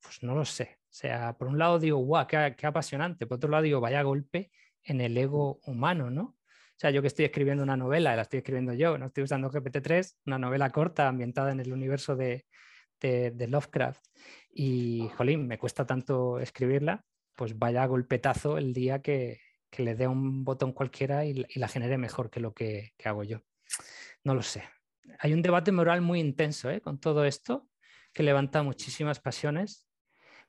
[0.00, 0.78] Pues no lo sé.
[0.82, 3.26] O sea, por un lado digo, guau, qué apasionante.
[3.26, 4.50] Por otro lado digo, vaya golpe
[4.82, 6.36] en el ego humano, ¿no?
[6.82, 10.16] Sea, yo que estoy escribiendo una novela, la estoy escribiendo yo, no estoy usando GPT-3,
[10.26, 12.44] una novela corta ambientada en el universo de,
[13.00, 14.04] Lovecraft.
[14.52, 17.04] Y, jolín, me cuesta tanto escribirla,
[17.36, 19.38] pues vaya golpetazo el día que,
[19.78, 23.38] le dé un botón cualquiera y, la genere mejor que lo que, hago yo.
[24.24, 24.64] No lo sé.
[25.20, 26.80] Hay un debate moral muy intenso ¿eh?
[26.80, 27.68] con todo esto
[28.12, 29.86] que levanta muchísimas pasiones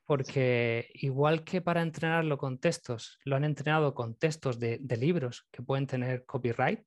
[0.06, 5.64] porque igual que para entrenarlo con textos, lo han entrenado con textos de, libros que
[5.64, 6.84] pueden tener copyright.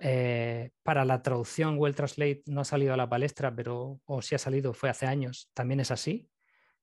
[0.00, 4.34] Eh, para la traducción, Well Translate no ha salido a la palestra, pero o si
[4.34, 6.28] ha salido fue hace años, también es así.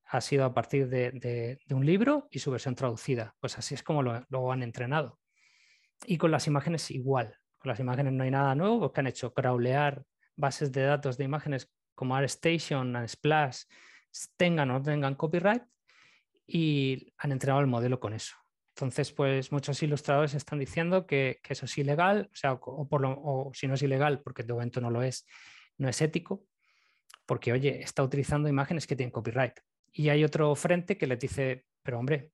[0.06, 3.36] Ha sido a partir de, un libro y su versión traducida.
[3.40, 5.20] Pues así es como lo, han entrenado.
[6.06, 7.38] Y con las imágenes igual.
[7.58, 10.04] Con las imágenes no hay nada nuevo, porque han hecho crawlear
[10.36, 13.64] bases de datos de imágenes como ArtStation, Splash,
[14.38, 15.64] tengan o no tengan copyright
[16.48, 18.36] y han entrenado el modelo con eso.
[18.76, 23.12] Entonces, pues muchos ilustradores están diciendo que, eso es ilegal, o sea, o, por lo,
[23.12, 25.26] o si no es ilegal, porque de momento no lo es,
[25.78, 26.46] no es ético,
[27.26, 29.60] porque, oye, está utilizando imágenes que tienen copyright.
[29.94, 32.32] Y hay otro frente que les dice, pero hombre,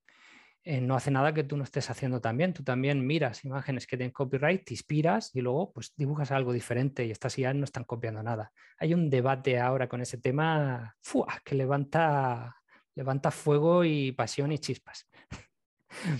[0.63, 2.53] eh, no hace nada que tú no estés haciendo también.
[2.53, 7.05] Tú también miras imágenes que tienen copyright, te inspiras y luego pues dibujas algo diferente
[7.05, 8.51] y estas ya no están copiando nada.
[8.77, 10.95] Hay un debate ahora con ese tema
[11.43, 12.57] que levanta,
[12.95, 15.07] levanta fuego y pasión y chispas.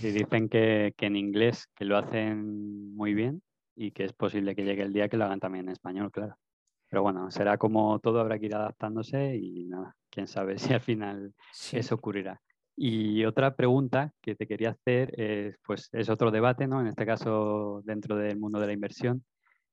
[0.02, 3.42] Y dicen que, que, en inglés que lo hacen muy bien
[3.76, 6.36] y que es posible que llegue el día que lo hagan también en español, claro.
[6.88, 10.80] Pero bueno, será como todo, habrá que ir adaptándose y nada, quién sabe si al
[10.80, 11.34] final
[11.72, 12.40] eso ocurrirá.
[12.80, 16.80] Y otra pregunta que te quería hacer es, pues, es otro debate, ¿no?
[16.80, 19.24] En este caso, dentro del mundo de la inversión,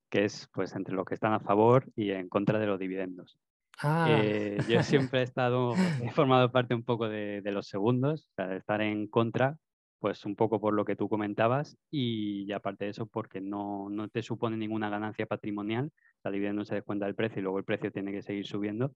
[0.10, 3.38] que es pues entre los que están a favor y en contra de los dividendos.
[3.80, 4.08] Ah.
[4.10, 8.48] Eh, yo siempre he estado, he formado parte un poco de, los segundos, o sea,
[8.48, 9.56] de estar en contra,
[10.00, 14.08] pues un poco por lo que tú comentabas y, aparte de eso porque no, no,
[14.08, 15.92] te supone ninguna ganancia patrimonial,
[16.24, 18.94] el dividendo se descuenta del precio y luego el precio tiene que seguir subiendo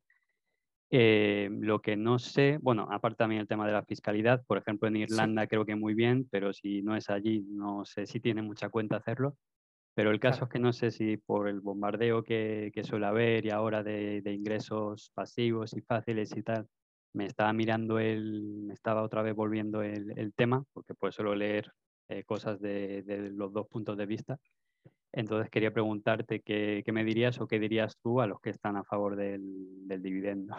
[0.91, 4.87] eh, lo que no sé, bueno, aparte también el tema de la fiscalidad, por ejemplo,
[4.87, 8.41] en Irlanda creo que muy bien, pero si no es allí, no sé si tiene
[8.41, 9.35] mucha cuenta hacerlo.
[9.93, 13.45] Pero el caso es que no sé si por el bombardeo que, que suele haber
[13.45, 16.67] y ahora de, de, ingresos pasivos y fáciles y tal,
[17.13, 21.35] me estaba mirando el, me estaba otra vez volviendo el, el tema, porque pues suelo
[21.35, 21.71] leer
[22.07, 24.39] eh, cosas de, de los dos puntos de vista.
[25.11, 28.83] Entonces quería preguntarte qué, me dirías o qué dirías tú a los que están a
[28.83, 29.41] favor del,
[30.01, 30.55] dividendo.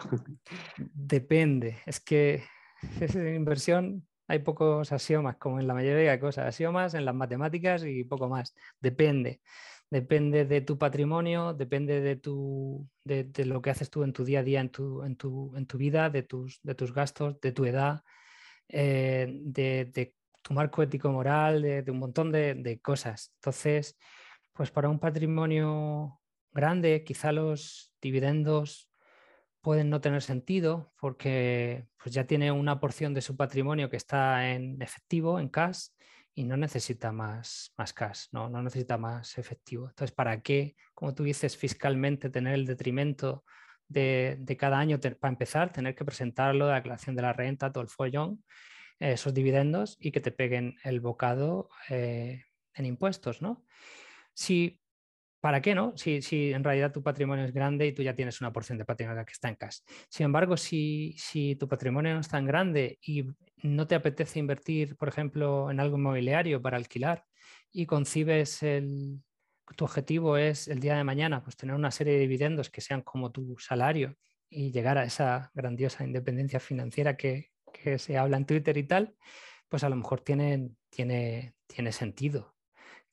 [0.77, 2.43] Depende, es que
[2.99, 7.83] en inversión hay pocos axiomas, como en la mayoría de cosas, axiomas en las matemáticas
[7.85, 8.53] y poco más.
[8.79, 9.41] Depende,
[9.89, 14.39] depende de tu patrimonio, depende de, tu, de, lo que haces tú en tu día
[14.39, 17.51] a día, en tu, en tu, en tu vida, de tus, de tus gastos, de
[17.51, 18.03] tu edad,
[18.69, 23.33] eh, de, tu marco ético-moral, de, un montón de cosas.
[23.35, 23.97] Entonces,
[24.61, 28.91] pues para un patrimonio grande, quizá los dividendos
[29.59, 34.51] pueden no tener sentido porque pues ya tiene una porción de su patrimonio que está
[34.51, 35.87] en efectivo, en cash,
[36.35, 38.49] y no necesita más, más cash, ¿no?
[38.49, 39.89] no necesita más efectivo.
[39.89, 43.43] Entonces, ¿para qué, como tú dices, fiscalmente tener el detrimento
[43.87, 47.89] de, cada año para empezar, tener que presentarlo, la declaración de la renta, todo el
[47.89, 48.43] follón?
[48.99, 52.43] esos dividendos y que te peguen el bocado eh,
[52.75, 53.65] en impuestos, ¿no?
[54.41, 54.81] Si,
[55.39, 55.93] ¿Para qué no?
[55.95, 58.85] Si, si, en realidad tu patrimonio es grande y tú ya tienes una porción de
[58.85, 59.79] patrimonio que está en cash.
[60.09, 63.25] Sin embargo, si, si tu patrimonio no es tan grande y
[63.63, 67.25] no te apetece invertir, por ejemplo, en algo inmobiliario para alquilar
[67.71, 69.21] y concibes el,
[69.75, 73.01] tu objetivo es el día de mañana, pues tener una serie de dividendos que sean
[73.01, 74.15] como tu salario
[74.49, 79.15] y llegar a esa grandiosa independencia financiera que, que se habla en Twitter y tal,
[79.69, 82.55] pues a lo mejor tiene, tiene, tiene sentido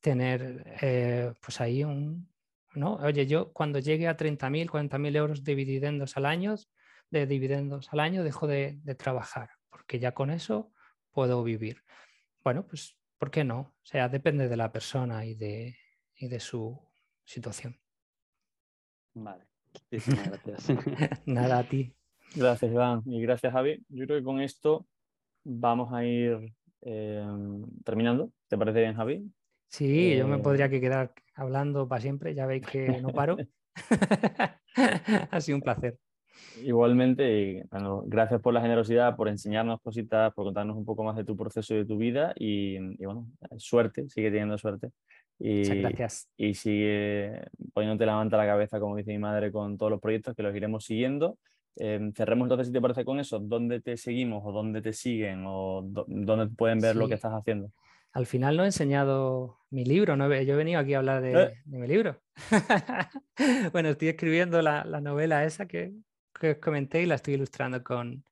[0.00, 2.28] tener eh, pues ahí un,
[2.74, 2.94] ¿no?
[2.96, 6.56] Oye, yo cuando llegue a 30.000, 40.000 euros de dividendos al año,
[7.10, 10.72] de dividendos al año, dejo de, de, trabajar, porque ya con eso
[11.10, 11.82] puedo vivir.
[12.44, 13.60] Bueno, pues, ¿por qué no?
[13.60, 15.76] O sea, depende de la persona y de,
[16.16, 16.78] y de su
[17.24, 17.78] situación.
[19.14, 20.68] Vale, muchísimas gracias.
[21.26, 21.92] Nada a ti.
[22.34, 23.02] Gracias, Iván.
[23.06, 23.84] Y gracias, Javi.
[23.88, 24.86] Yo creo que con esto
[25.44, 27.26] vamos a ir eh,
[27.84, 28.32] terminando.
[28.48, 29.30] ¿Te parece bien, Javi?
[29.68, 32.34] Sí, yo me podría eh, quedar hablando para siempre.
[32.34, 33.36] Ya veis que no paro.
[35.30, 35.98] ha sido un placer.
[36.62, 41.16] Igualmente, y, bueno, gracias por la generosidad, por enseñarnos cositas, por contarnos un poco más
[41.16, 42.32] de tu proceso y de tu vida.
[42.36, 44.90] Y, y bueno, suerte, sigue teniendo suerte.
[45.38, 46.30] Y, Muchas gracias.
[46.36, 47.42] Y sigue
[47.72, 50.42] poniéndote la manta a la cabeza, como dice mi madre, con todos los proyectos que
[50.42, 51.38] los iremos siguiendo.
[51.76, 53.38] Eh, cerremos entonces, si te parece, con eso.
[53.38, 56.98] ¿Dónde te seguimos o dónde te siguen o dónde pueden ver Sí.
[56.98, 57.70] lo que estás haciendo?
[58.12, 61.22] Al final no he enseñado mi libro, no he- yo he venido aquí a hablar
[61.22, 61.62] de, Eh.
[61.64, 62.20] de mi libro.
[63.72, 65.92] bueno, estoy escribiendo la, la novela esa que,
[66.38, 68.24] que os comenté y la estoy ilustrando con,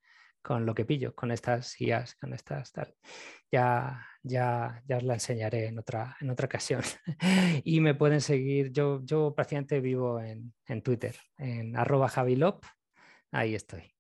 [0.43, 2.95] con lo que pillo, con estas IAs, con estas tal.
[3.53, 6.83] Ya, ya, ya os la enseñaré en otra, en otra ocasión.
[7.65, 12.65] y me pueden seguir, yo, yo prácticamente vivo en, en Twitter, en arroba javilop,
[13.31, 13.93] ahí estoy.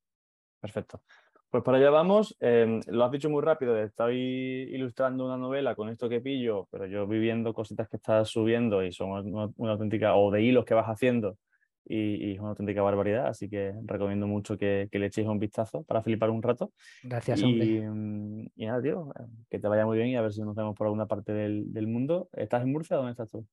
[0.61, 1.05] Perfecto.
[1.57, 2.36] Pues para allá vamos.
[2.38, 3.78] Eh, lo has dicho muy rápido.
[3.78, 8.84] Estoy ilustrando una novela con esto que pillo, pero yo viviendo cositas que estás subiendo
[8.84, 11.38] y son una, una auténtica, o de hilos que vas haciendo,
[11.82, 13.28] y, y es una auténtica barbaridad.
[13.28, 16.72] Así que recomiendo mucho que, que le echéis un vistazo para flipar un rato.
[17.02, 17.64] Gracias, hombre.
[17.64, 19.09] Y, mm, y nada, tío,
[19.48, 21.72] que te vaya muy bien y a ver si nos vemos por alguna parte del,
[21.72, 22.28] del mundo.
[22.34, 23.46] ¿Estás en Murcia o dónde estás tú?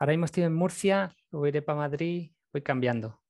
[0.00, 3.20] Ahora mismo estoy en Murcia, luego iré para Madrid, voy cambiando.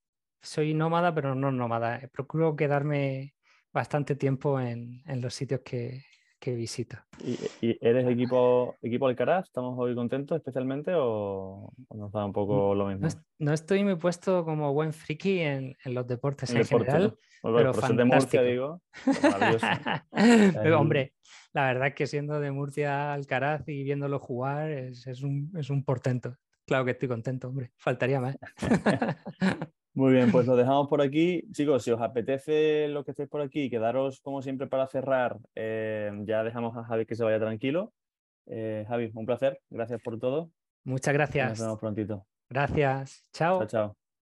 [0.40, 2.00] Soy nómada, pero no nómada.
[2.10, 3.33] Procuro quedarme
[3.74, 6.04] bastante tiempo en, en los sitios que,
[6.38, 6.96] que visito.
[7.22, 9.46] ¿Y, y eres equipo, equipo Alcaraz?
[9.46, 13.08] ¿Estamos hoy contentos especialmente o, nos da un poco lo mismo?
[13.08, 16.92] No, no estoy muy puesto como buen friki en, en los deportes En en, deporte,
[16.92, 17.18] general.
[17.42, 17.50] ¿no?
[17.50, 18.42] Bueno, pero ser de Murcia, fantástico.
[18.44, 18.82] digo.
[19.30, 19.66] Maravilloso.
[20.62, 21.12] Pero, hombre,
[21.52, 25.68] la verdad es que siendo de Murcia Alcaraz y viéndolo jugar es, es un, es
[25.68, 26.36] un portento.
[26.66, 27.72] Claro que estoy contento, hombre.
[27.76, 28.38] Faltaría más.
[29.94, 31.44] Muy bien, pues lo dejamos por aquí.
[31.52, 35.38] Chicos, si os apetece lo que estéis por aquí, quedaros como siempre para cerrar.
[35.54, 37.92] eh, ya dejamos a Javi que se vaya tranquilo.
[38.46, 39.60] Eh, Javi, un placer.
[39.70, 40.50] Gracias por todo.
[40.84, 41.60] Muchas y Nos gracias.
[41.60, 42.26] vemos prontito.
[42.50, 43.24] Gracias.
[43.32, 43.58] Chao.
[43.60, 44.03] Chao, chao.